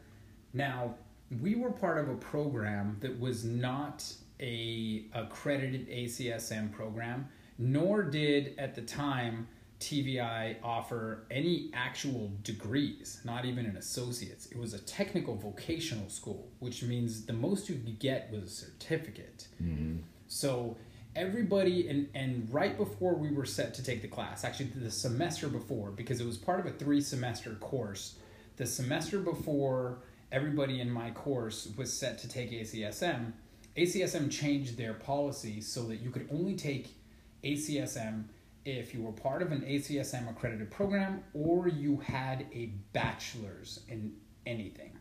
Now, 0.55 0.95
we 1.41 1.57
were 1.57 1.73
part 1.73 1.99
of 1.99 2.09
a 2.09 2.15
program 2.15 2.99
that 3.01 3.19
was 3.19 3.43
not 3.45 4.05
a 4.39 5.07
accredited 5.13 5.89
ACSM 5.89 6.71
program, 6.71 7.29
nor 7.59 8.05
did 8.05 8.55
at 8.59 8.77
the 8.77 8.83
time 8.83 9.49
TVI 9.81 10.55
offer 10.63 11.25
any 11.33 11.69
actual 11.75 12.31
degrees, 12.45 13.21
not 13.25 13.45
even 13.45 13.67
an 13.67 13.77
associate's. 13.77 14.47
It 14.47 14.57
was 14.57 14.73
a 14.73 14.79
technical 14.79 15.35
vocational 15.35 16.09
school, 16.09 16.49
which 16.61 16.85
means 16.85 17.27
the 17.27 17.33
most 17.33 17.69
you 17.69 17.75
could 17.75 17.99
get 17.99 18.31
was 18.31 18.45
a 18.45 18.49
certificate. 18.49 19.49
Mm-hmm. 19.61 19.97
So 20.29 20.77
everybody 21.15 21.89
and 21.89 22.09
and 22.15 22.49
right 22.53 22.77
before 22.77 23.15
we 23.15 23.31
were 23.31 23.45
set 23.45 23.75
to 23.75 23.83
take 23.83 24.01
the 24.01 24.09
class 24.09 24.45
actually 24.45 24.67
the 24.77 24.91
semester 24.91 25.49
before 25.49 25.91
because 25.91 26.21
it 26.21 26.27
was 26.27 26.39
part 26.39 26.59
of 26.59 26.67
a 26.67 26.71
three 26.71 27.01
semester 27.01 27.55
course 27.57 28.17
the 28.57 28.65
semester 28.65 29.19
before 29.19 29.99
everybody 30.31 30.81
in 30.81 30.91
my 30.91 31.11
course 31.11 31.69
was 31.77 31.93
set 31.93 32.19
to 32.19 32.29
take 32.29 32.51
ACSM 32.51 33.33
ACSM 33.77 34.31
changed 34.31 34.77
their 34.77 34.95
policy 34.95 35.61
so 35.61 35.85
that 35.85 35.97
you 35.97 36.11
could 36.11 36.29
only 36.31 36.55
take 36.55 36.95
ACSM 37.43 38.25
if 38.65 38.95
you 38.95 39.03
were 39.03 39.13
part 39.13 39.43
of 39.43 39.51
an 39.51 39.63
ACSM 39.63 40.31
accredited 40.31 40.71
program 40.71 41.23
or 41.33 41.69
you 41.69 41.97
had 41.99 42.47
a 42.53 42.67
bachelor's 42.93 43.81
in 43.89 44.15
anything. 44.47 44.99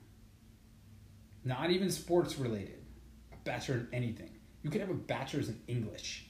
Not 1.43 1.69
even 1.69 1.91
sports 1.91 2.37
related 2.37 2.79
a 3.33 3.35
bachelor 3.43 3.75
in 3.75 3.87
anything 3.93 4.31
you 4.63 4.69
could 4.69 4.81
have 4.81 4.89
a 4.89 4.93
bachelor's 4.95 5.49
in 5.49 5.59
English 5.67 6.25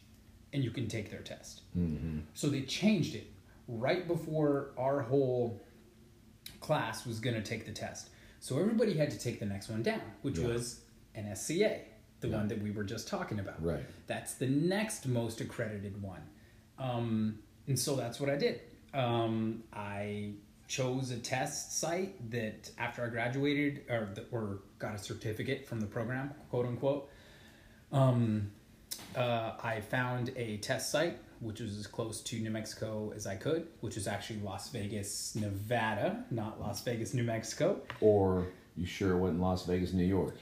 and 0.54 0.64
you 0.64 0.72
can 0.72 0.88
take 0.88 1.10
their 1.10 1.22
test. 1.22 1.62
Mm-hmm. 1.78 2.20
So 2.34 2.48
they 2.48 2.62
changed 2.62 3.16
it 3.16 3.28
right 3.68 4.08
before 4.08 4.72
our 4.78 5.02
whole 5.02 5.62
class 6.60 7.06
was 7.06 7.20
going 7.20 7.36
to 7.36 7.42
take 7.42 7.66
the 7.66 7.72
test. 7.72 8.10
So 8.40 8.60
everybody 8.60 8.96
had 8.96 9.12
to 9.12 9.20
take 9.20 9.40
the 9.40 9.46
next 9.46 9.70
one 9.70 9.84
down, 9.84 10.02
which 10.22 10.38
Yeah. 10.40 10.48
was 10.48 10.82
NSCA, 11.16 11.82
the 12.20 12.28
Yeah. 12.28 12.38
one 12.38 12.48
that 12.50 12.62
we 12.62 12.72
were 12.72 12.84
just 12.84 13.08
talking 13.08 13.40
about. 13.40 13.64
Right. 13.64 13.86
That's 14.08 14.36
the 14.36 14.48
next 14.48 15.08
most 15.08 15.42
accredited 15.42 16.02
one. 16.02 16.22
Um, 16.78 17.40
and 17.68 17.78
so 17.78 17.96
that's 17.96 18.20
what 18.20 18.30
I 18.30 18.38
did. 18.38 18.62
Um, 18.94 19.64
I 19.72 20.34
chose 20.68 21.12
a 21.12 21.18
test 21.20 21.80
site 21.80 22.32
that 22.32 22.72
after 22.78 23.04
I 23.06 23.10
graduated 23.10 23.84
or, 23.90 24.10
the, 24.16 24.26
or 24.32 24.60
got 24.80 24.96
a 24.96 24.98
certificate 24.98 25.66
from 25.68 25.80
the 25.80 25.86
program, 25.86 26.34
quote 26.50 26.66
unquote, 26.66 27.10
um, 27.92 28.52
uh, 29.16 29.54
I 29.64 29.82
found 29.82 30.32
a 30.36 30.58
test 30.58 30.92
site 30.92 31.18
which 31.42 31.60
was 31.60 31.78
as 31.78 31.88
close 31.88 32.22
to 32.22 32.38
New 32.38 32.52
Mexico 32.52 33.12
as 33.16 33.26
I 33.26 33.36
could, 33.36 33.68
which 33.80 33.98
is 33.98 34.08
actually 34.08 34.40
Las 34.42 34.70
Vegas, 34.70 35.36
Nevada, 35.36 36.24
not 36.30 36.62
Las 36.62 36.84
Vegas, 36.84 37.16
New 37.16 37.24
Mexico. 37.24 37.82
Or 38.00 38.46
you 38.78 38.86
sure 38.86 39.14
it 39.14 39.18
wasn't 39.18 39.42
Las 39.42 39.66
Vegas, 39.66 39.92
New 39.92 40.06
York? 40.06 40.38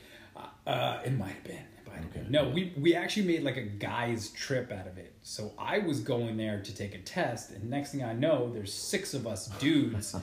Uh, 0.68 1.00
it 1.06 1.18
might 1.18 1.30
have 1.32 1.44
been. 1.46 1.64
Okay. 2.12 2.26
No, 2.30 2.48
we 2.50 2.74
we 2.78 2.96
actually 2.96 3.26
made 3.26 3.44
like 3.44 3.58
a 3.58 3.64
guy's 3.64 4.30
trip 4.30 4.72
out 4.72 4.88
of 4.88 4.98
it. 4.98 5.14
So 5.22 5.52
I 5.58 5.80
was 5.80 6.00
going 6.00 6.38
there 6.38 6.62
to 6.62 6.76
take 6.76 6.96
a 6.96 7.00
test, 7.00 7.52
and 7.52 7.70
next 7.70 7.92
thing 7.92 8.04
I 8.04 8.14
know, 8.14 8.52
there's 8.54 8.74
six 8.74 9.14
of 9.14 9.28
us 9.28 9.48
dudes 9.60 10.16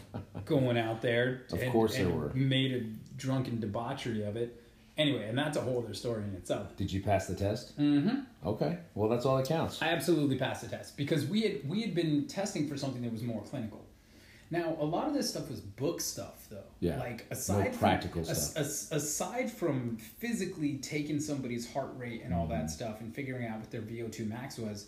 going 0.44 0.78
out 0.78 1.02
there. 1.02 1.42
Of 1.52 1.60
and- 1.60 1.72
course 1.72 1.96
there 1.96 2.08
were. 2.08 2.30
Made 2.34 2.72
a 2.72 2.80
drunken 3.16 3.58
debauchery 3.58 4.22
of 4.24 4.36
it. 4.36 4.62
Anyway, 4.96 5.28
and 5.28 5.36
that's 5.36 5.56
a 5.56 5.60
whole 5.60 5.82
other 5.82 5.92
story 5.94 6.22
in 6.22 6.34
itself. 6.34 6.76
Did 6.76 6.92
you 6.92 7.02
pass 7.02 7.26
the 7.26 7.34
test? 7.34 7.76
Mm-hmm. 7.78 8.20
Okay. 8.46 8.78
Well, 8.94 9.08
that's 9.08 9.26
all 9.26 9.36
that 9.36 9.46
counts. 9.48 9.82
I 9.82 9.88
absolutely 9.88 10.38
passed 10.38 10.62
the 10.62 10.68
test 10.68 10.96
because 10.96 11.26
we 11.26 11.42
had 11.42 11.68
we 11.68 11.80
had 11.82 11.94
been 11.94 12.26
testing 12.28 12.68
for 12.68 12.76
something 12.76 13.02
that 13.02 13.10
was 13.12 13.22
more 13.22 13.42
clinical. 13.42 13.84
Now, 14.50 14.76
a 14.78 14.84
lot 14.84 15.08
of 15.08 15.14
this 15.14 15.28
stuff 15.28 15.50
was 15.50 15.60
book 15.60 16.00
stuff, 16.00 16.46
though. 16.48 16.62
Yeah. 16.78 16.98
Like 17.00 17.26
aside 17.30 17.72
No 17.72 17.78
practical 17.78 18.22
from, 18.22 18.34
stuff. 18.34 18.60
as- 18.64 18.88
aside 18.92 19.50
from 19.50 19.96
physically 19.96 20.74
taking 20.74 21.18
somebody's 21.18 21.72
heart 21.72 21.90
rate 21.96 22.22
and 22.22 22.32
all 22.32 22.44
Mm-hmm. 22.46 22.52
that 22.60 22.70
stuff 22.70 23.00
and 23.00 23.12
figuring 23.12 23.46
out 23.48 23.58
what 23.58 23.70
their 23.72 23.80
VO2 23.80 24.28
max 24.28 24.58
was, 24.58 24.86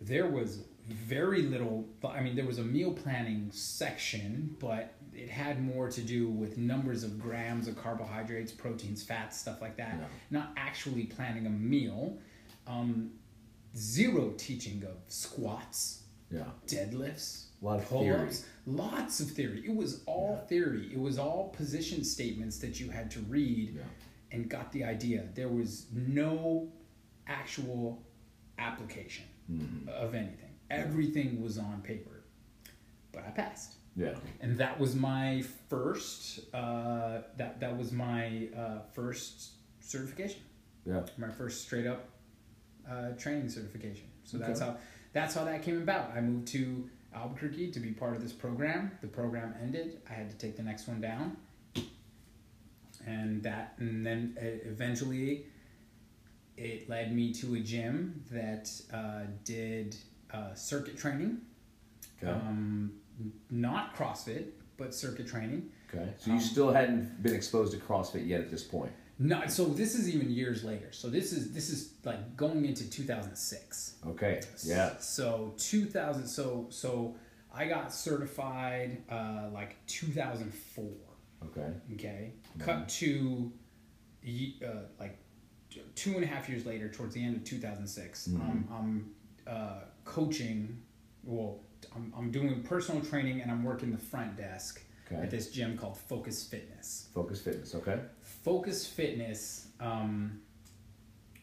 there 0.00 0.26
was 0.28 0.60
very 0.88 1.42
little. 1.42 1.84
I 2.08 2.20
mean, 2.22 2.34
there 2.36 2.46
was 2.46 2.58
a 2.58 2.62
meal 2.62 2.92
planning 2.92 3.50
section, 3.52 4.56
but 4.58 4.92
it 5.16 5.28
had 5.30 5.62
more 5.62 5.88
to 5.90 6.00
do 6.00 6.28
with 6.28 6.58
numbers 6.58 7.04
of 7.04 7.18
grams 7.20 7.68
of 7.68 7.76
carbohydrates, 7.76 8.52
proteins, 8.52 9.02
fats, 9.02 9.38
stuff 9.38 9.60
like 9.60 9.76
that. 9.76 9.96
Yeah. 10.00 10.06
Not 10.30 10.52
actually 10.56 11.04
planning 11.04 11.46
a 11.46 11.50
meal. 11.50 12.18
Um, 12.66 13.12
zero 13.76 14.30
teaching 14.36 14.82
of 14.84 14.96
squats 15.08 16.02
Yeah. 16.30 16.44
deadlifts, 16.66 17.46
A 17.60 17.64
lot 17.64 17.78
of 17.80 17.88
pull-ups, 17.88 18.44
lots 18.66 19.20
of 19.20 19.30
theory. 19.30 19.62
It 19.64 19.74
was 19.74 20.02
all 20.06 20.38
Yeah. 20.40 20.46
theory. 20.46 20.92
It 20.92 20.98
was 20.98 21.18
all 21.18 21.48
position 21.50 22.04
statements 22.04 22.58
that 22.58 22.80
you 22.80 22.90
had 22.90 23.10
to 23.12 23.20
read 23.20 23.74
Yeah. 23.76 23.82
and 24.32 24.48
got 24.48 24.72
the 24.72 24.84
idea. 24.84 25.28
There 25.34 25.48
was 25.48 25.86
no 25.92 26.72
actual 27.26 28.02
application 28.58 29.24
Mhm. 29.50 29.88
of 29.88 30.14
anything. 30.14 30.50
Everything 30.70 31.42
was 31.42 31.58
on 31.58 31.82
paper. 31.82 32.22
But 33.12 33.24
I 33.26 33.30
passed. 33.30 33.74
Yeah. 33.96 34.14
And 34.40 34.58
that 34.58 34.78
was 34.80 34.94
my 34.94 35.44
first 35.68 36.40
uh, 36.54 37.22
that 37.36 37.60
that 37.60 37.76
was 37.76 37.92
my 37.92 38.48
uh, 38.56 38.78
first 38.92 39.52
certification 39.80 40.40
Yeah. 40.84 41.02
my 41.18 41.28
first 41.28 41.62
straight 41.62 41.86
up 41.86 42.08
uh, 42.90 43.10
training 43.12 43.48
certification. 43.48 44.06
So 44.24 44.38
Okay. 44.38 44.46
that's 44.46 44.60
how 44.60 44.76
that's 45.12 45.34
how 45.34 45.44
that 45.44 45.62
came 45.62 45.80
about. 45.80 46.10
I 46.16 46.20
moved 46.20 46.48
to 46.48 46.88
Albuquerque 47.14 47.70
to 47.70 47.80
be 47.80 47.92
part 47.92 48.16
of 48.16 48.22
this 48.22 48.32
program. 48.32 48.90
The 49.00 49.06
program 49.06 49.54
ended. 49.62 50.00
I 50.10 50.14
had 50.14 50.28
to 50.30 50.36
take 50.36 50.56
the 50.56 50.62
next 50.64 50.88
one 50.88 51.00
down, 51.00 51.36
and 53.06 53.42
that 53.42 53.74
and 53.78 54.04
then 54.04 54.36
uh, 54.40 54.44
eventually 54.68 55.46
it 56.56 56.88
led 56.88 57.14
me 57.14 57.32
to 57.34 57.54
a 57.54 57.60
gym 57.60 58.22
that 58.30 58.70
uh, 58.92 59.22
did 59.44 59.96
uh, 60.32 60.54
circuit 60.54 60.96
training. 60.96 61.38
Okay. 62.22 62.30
Um, 62.32 62.92
not 63.50 63.96
CrossFit, 63.96 64.46
but 64.76 64.94
circuit 64.94 65.26
training. 65.26 65.70
okay. 65.92 66.10
So 66.18 66.30
you 66.30 66.36
um, 66.36 66.40
still 66.42 66.72
hadn't 66.72 67.22
been 67.22 67.34
exposed 67.34 67.72
to 67.72 67.78
CrossFit 67.78 68.26
yet 68.26 68.40
at 68.40 68.50
this 68.50 68.62
point. 68.62 68.92
No, 69.18 69.46
so 69.46 69.66
this 69.66 69.94
is 69.94 70.12
even 70.12 70.28
years 70.30 70.64
later. 70.64 70.90
So 70.90 71.08
this 71.08 71.32
is 71.32 71.52
this 71.52 71.70
is 71.70 71.92
like 72.04 72.36
going 72.36 72.64
into 72.64 72.88
2006. 72.90 73.94
Okay. 74.08 74.40
Yeah. 74.64 74.96
So 74.98 75.54
2000. 75.58 76.26
So 76.26 76.66
so 76.70 77.14
I 77.54 77.66
got 77.66 77.92
certified 77.92 79.02
uh, 79.08 79.48
like 79.52 79.76
2004. 79.86 80.84
Okay. 81.46 81.72
Okay. 81.94 82.32
Cut 82.58 82.88
to 82.88 83.52
uh, 84.26 84.66
like 84.98 85.18
two 85.94 86.14
and 86.14 86.24
a 86.24 86.26
half 86.26 86.48
years 86.48 86.66
later, 86.66 86.88
towards 86.88 87.14
the 87.14 87.22
end 87.24 87.36
of 87.36 87.44
2006. 87.44 88.28
Mhm. 88.28 88.40
Um, 88.40 88.68
I'm 88.72 89.14
uh, 89.46 89.80
coaching. 90.04 90.82
Well, 91.22 91.60
I'm, 91.94 92.12
I'm 92.16 92.30
doing 92.30 92.62
personal 92.62 93.00
training 93.02 93.40
and 93.40 93.50
I'm 93.50 93.64
working 93.64 93.90
the 93.92 93.98
front 93.98 94.36
desk 94.36 94.80
Okay. 95.12 95.20
at 95.22 95.30
this 95.30 95.50
gym 95.50 95.76
called 95.76 95.98
Focus 95.98 96.46
Fitness. 96.46 97.08
Focus 97.14 97.40
Fitness. 97.42 97.74
Okay. 97.74 97.98
Focus 98.22 98.86
Fitness 98.86 99.68
um, 99.78 100.40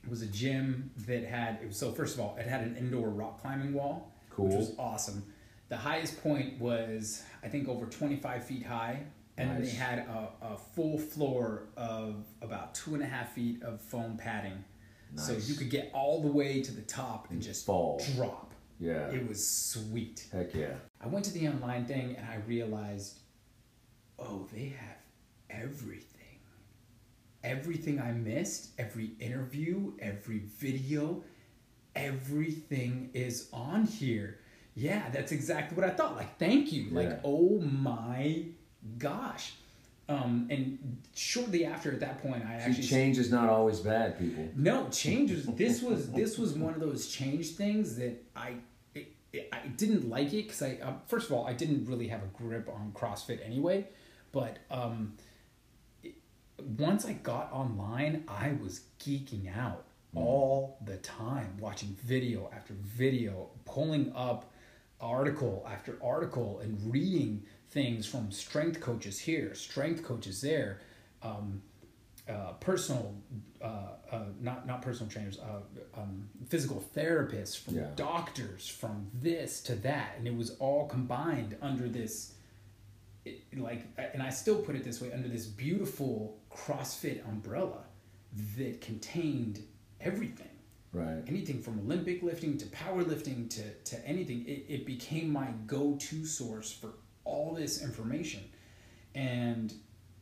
was 0.10 0.24
a 0.24 0.28
gym 0.28 0.90
that 1.06 1.24
had 1.24 1.60
it 1.62 1.68
was, 1.68 1.78
so 1.78 1.92
first 1.92 2.16
of 2.16 2.22
all 2.22 2.36
it 2.40 2.48
had 2.48 2.62
an 2.62 2.76
indoor 2.76 3.10
rock 3.10 3.40
climbing 3.42 3.74
wall, 3.74 4.12
Cool. 4.32 4.48
which 4.48 4.56
was 4.56 4.74
awesome. 4.80 5.24
The 5.70 5.78
highest 5.78 6.22
point 6.24 6.60
was 6.60 7.24
I 7.44 7.50
think 7.50 7.70
over 7.70 7.86
twenty 7.86 8.16
five 8.18 8.44
feet 8.44 8.66
high, 8.66 9.00
and 9.38 9.50
then 9.52 9.62
they 9.62 9.70
had 9.70 10.00
a, 10.00 10.30
a 10.42 10.58
full 10.58 10.98
floor 10.98 11.68
of 11.78 12.26
about 12.42 12.74
two 12.74 12.96
and 12.96 13.04
a 13.04 13.06
half 13.06 13.34
feet 13.34 13.62
of 13.64 13.80
foam 13.80 14.18
padding, 14.18 14.64
so 15.16 15.34
you 15.34 15.54
could 15.54 15.70
get 15.70 15.92
all 15.94 16.20
the 16.22 16.28
way 16.32 16.62
to 16.64 16.72
the 16.74 16.82
top 16.82 17.26
and 17.30 17.36
And 17.36 17.44
just 17.44 17.66
fall. 17.68 18.02
drop. 18.16 18.51
Yeah. 18.82 19.10
It 19.12 19.28
was 19.28 19.48
sweet. 19.48 20.26
Heck 20.34 20.56
yeah. 20.56 20.74
I 21.00 21.08
went 21.08 21.24
to 21.26 21.34
the 21.34 21.48
online 21.48 21.86
thing 21.86 22.16
and 22.18 22.28
I 22.28 22.38
realized, 22.48 23.20
oh, 24.18 24.48
they 24.52 24.74
have 24.80 24.98
everything. 25.50 26.08
Everything 27.44 28.02
I 28.02 28.12
missed, 28.12 28.72
every 28.80 29.12
interview, 29.20 29.94
every 30.00 30.40
video, 30.40 31.24
everything 31.96 33.12
is 33.14 33.50
on 33.54 33.84
here. 33.86 34.40
Yeah, 34.74 35.10
that's 35.12 35.32
exactly 35.32 35.76
what 35.78 35.86
I 35.86 35.94
thought. 35.94 36.16
Like, 36.16 36.40
thank 36.40 36.72
you. 36.72 36.90
Like, 36.92 37.20
oh 37.24 37.60
my 37.60 38.46
gosh. 38.98 39.54
Um, 40.10 40.48
and 40.50 40.98
shortly 41.16 41.66
after, 41.66 41.92
at 41.92 42.00
that 42.02 42.22
point, 42.22 42.44
I 42.46 42.58
See, 42.58 42.64
actually 42.66 42.88
change 42.88 43.18
is 43.18 43.32
not 43.32 43.48
always 43.48 43.80
bad, 43.80 44.20
people. 44.20 44.50
no 44.56 44.90
changes. 44.90 45.46
This 45.46 45.82
was 45.82 46.12
this 46.12 46.38
was 46.38 46.54
one 46.54 46.74
of 46.74 46.82
those 46.82 47.08
change 47.08 47.52
things 47.52 47.96
that 47.98 48.22
I 48.36 48.56
I 49.34 49.68
didn't 49.78 50.10
like 50.10 50.34
it 50.34 50.48
because 50.48 50.62
I 50.62 50.78
uh, 50.84 50.94
first 51.08 51.28
of 51.28 51.34
all 51.34 51.48
I 51.48 51.54
didn't 51.54 51.86
really 51.86 52.08
have 52.08 52.22
a 52.22 52.28
grip 52.38 52.70
on 52.70 52.92
CrossFit 52.94 53.46
anyway, 53.46 53.88
but 54.32 54.58
um, 54.70 55.14
it, 56.04 56.16
once 56.78 57.06
I 57.06 57.14
got 57.14 57.52
online, 57.52 58.24
I 58.28 58.54
was 58.62 58.82
geeking 59.00 59.56
out 59.56 59.86
all 60.16 60.78
the 60.86 60.98
time, 60.98 61.58
watching 61.60 61.96
video 62.04 62.50
after 62.54 62.74
video, 62.82 63.50
pulling 63.66 64.12
up 64.16 64.52
article 65.00 65.66
after 65.72 65.98
article, 66.04 66.60
and 66.60 66.78
reading 66.92 67.44
things 67.70 68.06
from 68.06 68.32
strength 68.32 68.82
coaches 68.82 69.18
here, 69.18 69.56
strength 69.56 70.04
coaches 70.04 70.42
there, 70.42 70.82
um, 71.24 71.62
uh, 72.32 72.54
personal, 72.60 73.14
uh, 73.62 73.66
uh, 74.12 74.24
not 74.40 74.66
not 74.66 74.82
personal 74.82 75.12
trainers, 75.12 75.38
uh, 75.40 76.00
um, 76.00 76.30
physical 76.48 76.84
therapists, 76.96 77.58
from 77.60 77.76
Yeah. 77.76 77.88
doctors, 77.96 78.68
from 78.68 79.10
this 79.14 79.62
to 79.64 79.76
that, 79.76 80.16
and 80.18 80.28
it 80.28 80.36
was 80.36 80.52
all 80.60 80.88
combined 80.88 81.58
under 81.62 81.88
this 81.90 82.34
it, 83.26 83.44
like 83.56 83.86
and 84.16 84.24
i 84.24 84.30
still 84.32 84.56
put 84.56 84.76
it 84.76 84.84
this 84.84 85.00
way 85.00 85.12
under 85.14 85.28
this 85.28 85.46
beautiful 85.46 86.40
crossfit 86.52 87.24
umbrella 87.30 87.84
that 88.58 88.82
contained 88.82 89.62
everything 90.00 90.48
Right. 90.94 91.24
anything 91.28 91.62
from 91.62 91.80
olympic 91.82 92.24
lifting 92.24 92.58
to 92.58 92.66
powerlifting 92.66 93.48
to, 93.52 93.62
to 93.92 94.08
anything 94.08 94.44
it, 94.48 94.66
it 94.68 94.86
became 94.88 95.30
my 95.32 95.50
go-to 95.68 96.26
source 96.26 96.72
for 96.72 96.94
all 97.26 97.54
this 97.54 97.84
information 97.84 98.42
and 99.14 99.72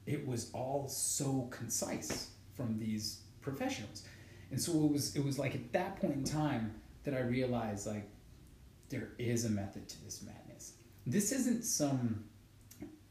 it 0.09 0.27
was 0.27 0.49
all 0.53 0.87
so 0.87 1.47
concise 1.51 2.29
from 2.55 2.77
these 2.79 3.21
professionals 3.41 4.03
and 4.51 4.61
so 4.61 4.71
it 4.71 4.91
was 4.91 5.15
it 5.15 5.23
was 5.23 5.37
like 5.39 5.55
at 5.55 5.71
that 5.71 5.95
point 6.01 6.13
in 6.13 6.23
time 6.23 6.73
that 7.03 7.13
i 7.13 7.21
realized 7.21 7.87
like 7.87 8.07
there 8.89 9.09
is 9.17 9.45
a 9.45 9.49
method 9.49 9.87
to 9.87 10.03
this 10.03 10.21
madness 10.23 10.73
this 11.05 11.31
isn't 11.31 11.63
some 11.63 12.23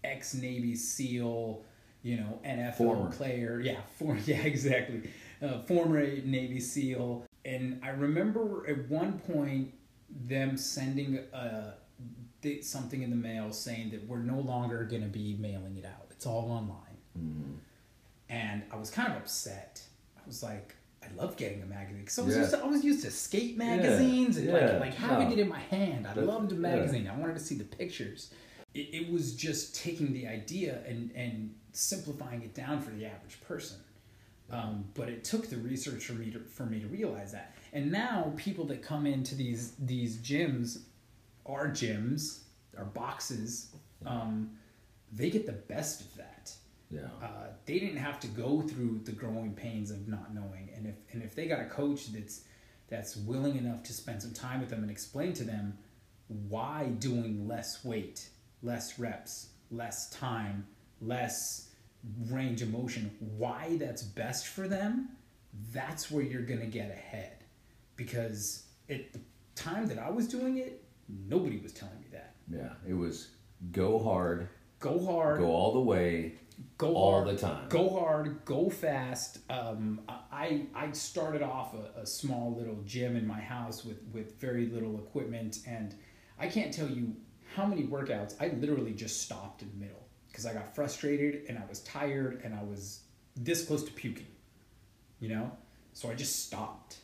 ex 0.05 0.35
Navy 0.35 0.75
SEAL, 0.75 1.65
you 2.03 2.17
know, 2.17 2.41
NFL 2.45 2.77
Former. 2.77 3.11
player. 3.11 3.61
Yeah, 3.63 3.81
for 3.99 4.17
yeah, 4.25 4.43
exactly. 4.43 5.11
Uh, 5.43 5.61
former 5.61 6.01
Navy 6.01 6.61
SEAL. 6.61 7.25
And 7.45 7.81
I 7.83 7.91
remember 7.91 8.67
at 8.69 8.89
one 8.89 9.19
point 9.21 9.73
them 10.11 10.57
sending 10.57 11.19
uh 11.35 11.75
th- 12.43 12.65
something 12.65 13.03
in 13.03 13.11
the 13.11 13.17
mail 13.17 13.53
saying 13.53 13.91
that 13.91 14.07
we're 14.07 14.19
no 14.19 14.41
longer 14.41 14.85
going 14.85 15.03
to 15.03 15.09
be 15.09 15.37
mailing 15.39 15.77
it 15.77 15.85
out. 15.85 16.07
It's 16.11 16.27
all 16.27 16.51
online. 16.51 16.88
And 18.29 18.63
I 18.71 18.77
was 18.77 18.91
kind 18.91 19.11
of 19.11 19.17
upset. 19.17 19.83
I 20.17 20.27
was 20.27 20.43
like, 20.43 20.75
I 21.03 21.07
love 21.21 21.37
getting 21.37 21.63
a 21.63 21.67
magazine 21.67 22.01
because 22.01 22.19
I 22.19 22.23
was 22.23 22.35
Yeah. 22.35 22.41
used 22.43 22.55
to, 22.55 22.63
I 22.63 22.67
was 22.67 22.85
used 22.85 23.05
to 23.05 23.11
skate 23.11 23.57
magazines 23.57 24.37
and 24.37 24.47
yeah, 24.49 24.53
like 24.53 24.81
like 24.81 24.95
having 24.95 25.29
no. 25.29 25.35
it 25.35 25.39
in 25.39 25.49
my 25.49 25.61
hand. 25.61 26.07
I 26.07 26.15
loved 26.15 26.53
a 26.53 26.55
yeah. 26.55 26.61
magazine. 26.61 27.09
I 27.09 27.17
wanted 27.17 27.35
to 27.35 27.41
see 27.41 27.55
the 27.55 27.65
pictures. 27.65 28.31
It, 28.75 28.89
it 28.93 29.11
was 29.11 29.35
just 29.35 29.75
taking 29.75 30.13
the 30.13 30.27
idea 30.27 30.81
and 30.87 31.11
and 31.15 31.55
simplifying 31.73 32.43
it 32.43 32.55
down 32.55 32.83
for 32.83 32.91
the 32.91 33.07
average 33.07 33.41
person. 33.41 33.79
Um, 34.51 34.85
but 34.95 35.09
it 35.09 35.25
took 35.25 35.49
the 35.49 35.57
research 35.59 36.05
for 36.05 36.15
me 36.15 36.31
to 36.31 36.41
for 36.41 36.67
me 36.67 36.81
to 36.81 36.87
realize 36.87 37.33
that. 37.33 37.55
And 37.73 37.91
now 37.93 38.33
people 38.37 38.65
that 38.67 38.83
come 38.83 39.07
into 39.07 39.35
these 39.35 39.73
these 39.79 40.19
gyms, 40.19 40.81
our 41.47 41.69
gyms, 41.69 42.41
our 42.77 42.85
boxes, 42.85 43.71
um, 44.05 44.51
they 45.13 45.31
get 45.31 45.47
the 45.47 45.53
best 45.53 46.01
of 46.03 46.17
that 46.17 46.38
Yeah. 46.91 47.01
uh, 47.23 47.49
they 47.67 47.79
didn't 47.79 47.99
have 47.99 48.19
to 48.21 48.27
go 48.29 48.63
through 48.63 49.01
the 49.05 49.13
growing 49.13 49.53
pains 49.55 49.91
of 49.91 50.09
not 50.09 50.35
knowing 50.35 50.71
and 50.75 50.87
if 50.87 50.95
and 51.13 51.23
if 51.23 51.35
they 51.35 51.47
got 51.47 51.61
a 51.61 51.67
coach 51.67 52.13
that's 52.13 52.45
that's 52.89 53.15
willing 53.17 53.57
enough 53.57 53.83
to 53.85 53.93
spend 53.93 54.23
some 54.23 54.33
time 54.33 54.61
with 54.61 54.71
them 54.71 54.81
and 54.83 54.91
explain 54.91 55.35
to 55.35 55.45
them 55.45 55.77
why 56.49 56.87
doing 56.99 57.47
less 57.47 57.85
weight 57.85 58.31
less 58.63 58.99
reps 58.99 59.49
less 59.71 60.09
time 60.11 60.67
less 61.03 61.69
range 62.31 62.63
of 62.63 62.71
motion 62.73 63.11
why 63.37 63.77
that's 63.79 64.03
best 64.03 64.47
for 64.49 64.67
them 64.67 65.11
that's 65.73 66.11
where 66.11 66.23
you're 66.23 66.43
gonna 66.43 66.67
get 66.67 66.91
ahead 66.91 67.45
because 67.97 68.65
at 68.89 69.13
the 69.13 69.21
time 69.55 69.87
that 69.87 69.99
i 69.99 70.09
was 70.09 70.27
doing 70.27 70.57
it 70.59 70.83
nobody 71.29 71.59
was 71.59 71.73
telling 71.73 71.99
me 72.01 72.07
that 72.13 72.35
Yeah. 72.51 72.73
It 72.87 72.95
was 72.95 73.29
go 73.73 73.99
hard, 73.99 74.49
go 74.81 75.05
hard 75.05 75.41
go 75.41 75.47
all 75.47 75.73
the 75.73 75.81
way, 75.81 76.35
go 76.77 76.95
all 76.95 77.25
hard, 77.25 77.29
the 77.29 77.41
time. 77.41 77.69
Go 77.69 77.89
hard, 77.91 78.45
go 78.45 78.71
fast. 78.71 79.39
Um, 79.51 80.01
I 80.09 80.67
I 80.75 80.91
started 80.93 81.43
off 81.43 81.75
a, 81.75 82.01
a 82.01 82.07
small 82.07 82.55
little 82.57 82.83
gym 82.85 83.17
in 83.17 83.27
my 83.27 83.41
house 83.41 83.85
with 83.85 84.03
with 84.13 84.39
very 84.41 84.67
little 84.67 84.99
equipment, 84.99 85.61
and 85.67 85.95
I 86.39 86.47
can't 86.49 86.73
tell 86.73 86.89
you 86.89 87.15
how 87.55 87.67
many 87.67 87.85
workouts 87.85 88.35
I 88.41 88.49
literally 88.49 88.93
just 88.93 89.23
stopped 89.23 89.63
in 89.63 89.71
the 89.71 89.77
middle 89.77 90.07
because 90.29 90.47
I 90.47 90.53
got 90.53 90.75
frustrated 90.75 91.47
and 91.49 91.59
I 91.59 91.63
was 91.69 91.81
tired 91.81 92.43
and 92.45 92.55
I 92.55 92.63
was 92.63 93.01
this 93.35 93.65
close 93.65 93.83
to 93.85 93.93
puking, 93.93 94.27
you 95.21 95.29
know. 95.29 95.51
So 95.93 96.11
I 96.11 96.15
just 96.15 96.47
stopped, 96.47 96.99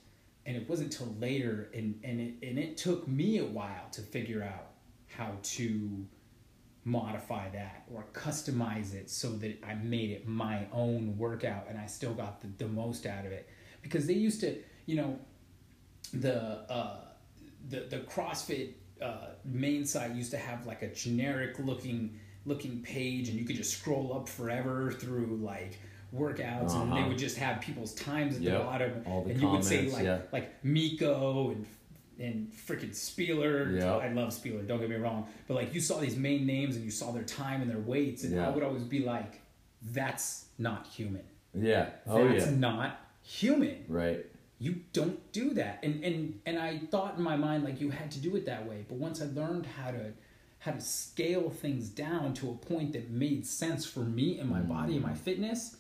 and 0.47 0.57
it 0.57 0.69
wasn't 0.69 0.93
till 0.93 1.15
later, 1.19 1.71
and 1.75 1.99
and 2.05 2.21
it 2.21 2.35
and 2.47 2.59
it 2.59 2.77
took 2.77 3.09
me 3.09 3.39
a 3.39 3.45
while 3.45 3.89
to 3.93 4.03
figure 4.03 4.43
out 4.43 4.71
how 5.09 5.33
to 5.43 6.07
modify 6.85 7.49
that 7.51 7.85
or 7.93 8.05
customize 8.13 8.95
it 8.95 9.09
so 9.11 9.31
that 9.31 9.63
I 9.65 9.75
made 9.75 10.11
it 10.11 10.29
my 10.29 10.67
own 10.73 11.17
workout 11.17 11.67
and 11.69 11.79
I 11.79 11.87
still 11.87 12.13
got 12.15 12.41
the, 12.43 12.49
the 12.59 12.69
most 12.69 13.07
out 13.07 13.25
of 13.25 13.33
it. 13.33 13.49
Because 13.83 14.07
they 14.07 14.13
used 14.15 14.41
to, 14.41 14.57
you 14.87 14.97
know, 14.97 15.19
the 16.13 16.37
uh, 16.71 16.97
the 17.69 17.81
the 17.81 17.99
CrossFit 18.01 18.73
uh, 19.03 19.29
main 19.45 19.85
site 19.85 20.15
used 20.15 20.31
to 20.31 20.39
have 20.39 20.67
like 20.67 20.83
a 20.83 20.89
generic 20.95 21.59
looking 21.59 22.19
looking 22.47 22.83
page 22.83 23.29
and 23.31 23.39
you 23.39 23.45
could 23.47 23.57
just 23.57 23.79
scroll 23.79 24.13
up 24.15 24.29
forever 24.29 24.93
through 24.93 25.39
like 25.43 25.79
workouts 26.15 26.75
and 26.75 26.93
they 26.93 26.99
Uh-huh. 26.99 27.09
would 27.09 27.19
just 27.19 27.39
have 27.39 27.61
people's 27.61 27.95
times 27.95 28.37
at 28.37 28.43
Yep. 28.43 28.53
the 28.59 28.65
bottom 28.65 29.03
All 29.07 29.25
the 29.25 29.31
and 29.31 29.41
you 29.41 29.49
would 29.49 29.65
say 29.65 29.89
like 29.91 30.05
yeah. 30.05 30.19
like 30.33 30.63
Mikko 30.63 31.51
and 31.51 31.67
and 32.19 32.53
freaking 32.53 32.95
Spealler. 32.95 33.79
Yep. 33.79 34.03
I 34.03 34.09
love 34.13 34.31
Spealler. 34.31 34.67
Don't 34.67 34.81
get 34.81 34.91
me 34.91 34.97
wrong, 34.97 35.27
but 35.47 35.55
like 35.55 35.75
you 35.75 35.81
saw 35.81 35.99
these 35.99 36.17
main 36.17 36.47
names 36.47 36.77
and 36.77 36.85
you 36.85 36.91
saw 36.91 37.13
their 37.13 37.25
time 37.25 37.63
and 37.63 37.71
their 37.71 37.79
weights, 37.79 38.25
and 38.25 38.41
I 38.41 38.51
would 38.51 38.63
always 38.63 38.85
be 38.85 39.01
like, 39.01 39.41
"That's 39.83 40.47
not 40.59 40.87
human. 40.87 41.25
Yeah. 41.55 41.91
Oh 42.07 42.27
That's 42.29 42.47
yeah. 42.47 42.53
not 42.53 43.01
human. 43.23 43.85
Right. 43.89 44.27
You 44.59 44.81
don't 44.93 45.33
do 45.33 45.55
that." 45.55 45.81
And 45.83 46.05
and 46.05 46.41
and 46.47 46.59
I 46.59 46.79
thought 46.91 47.17
in 47.17 47.23
my 47.23 47.37
mind 47.37 47.65
like 47.65 47.81
you 47.81 47.91
had 47.91 48.11
to 48.13 48.19
do 48.19 48.37
it 48.37 48.47
that 48.47 48.69
way, 48.69 48.85
but 48.89 48.99
once 48.99 49.21
I 49.21 49.27
learned 49.27 49.67
how 49.67 49.91
to 49.91 50.13
how 50.65 50.73
to 50.73 50.81
scale 50.81 51.51
things 51.51 51.91
down 51.91 52.33
to 52.33 52.49
a 52.49 52.55
point 52.55 52.95
that 52.95 53.11
made 53.11 53.47
sense 53.47 53.85
for 53.85 54.01
me 54.01 54.39
and 54.39 54.49
my 54.49 54.61
body 54.61 54.95
and 54.95 55.03
my 55.03 55.13
mm. 55.13 55.19
fitness, 55.19 55.77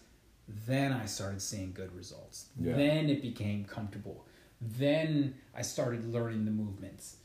then 0.66 0.92
I 0.92 1.06
started 1.06 1.40
seeing 1.40 1.72
good 1.72 1.94
results. 1.96 2.46
Yeah. 2.60 2.76
Then 2.76 3.08
it 3.08 3.22
became 3.22 3.64
comfortable. 3.64 4.26
Then 4.64 5.34
I 5.54 5.62
started 5.62 6.06
learning 6.06 6.44
the 6.46 6.50
movements. 6.50 7.16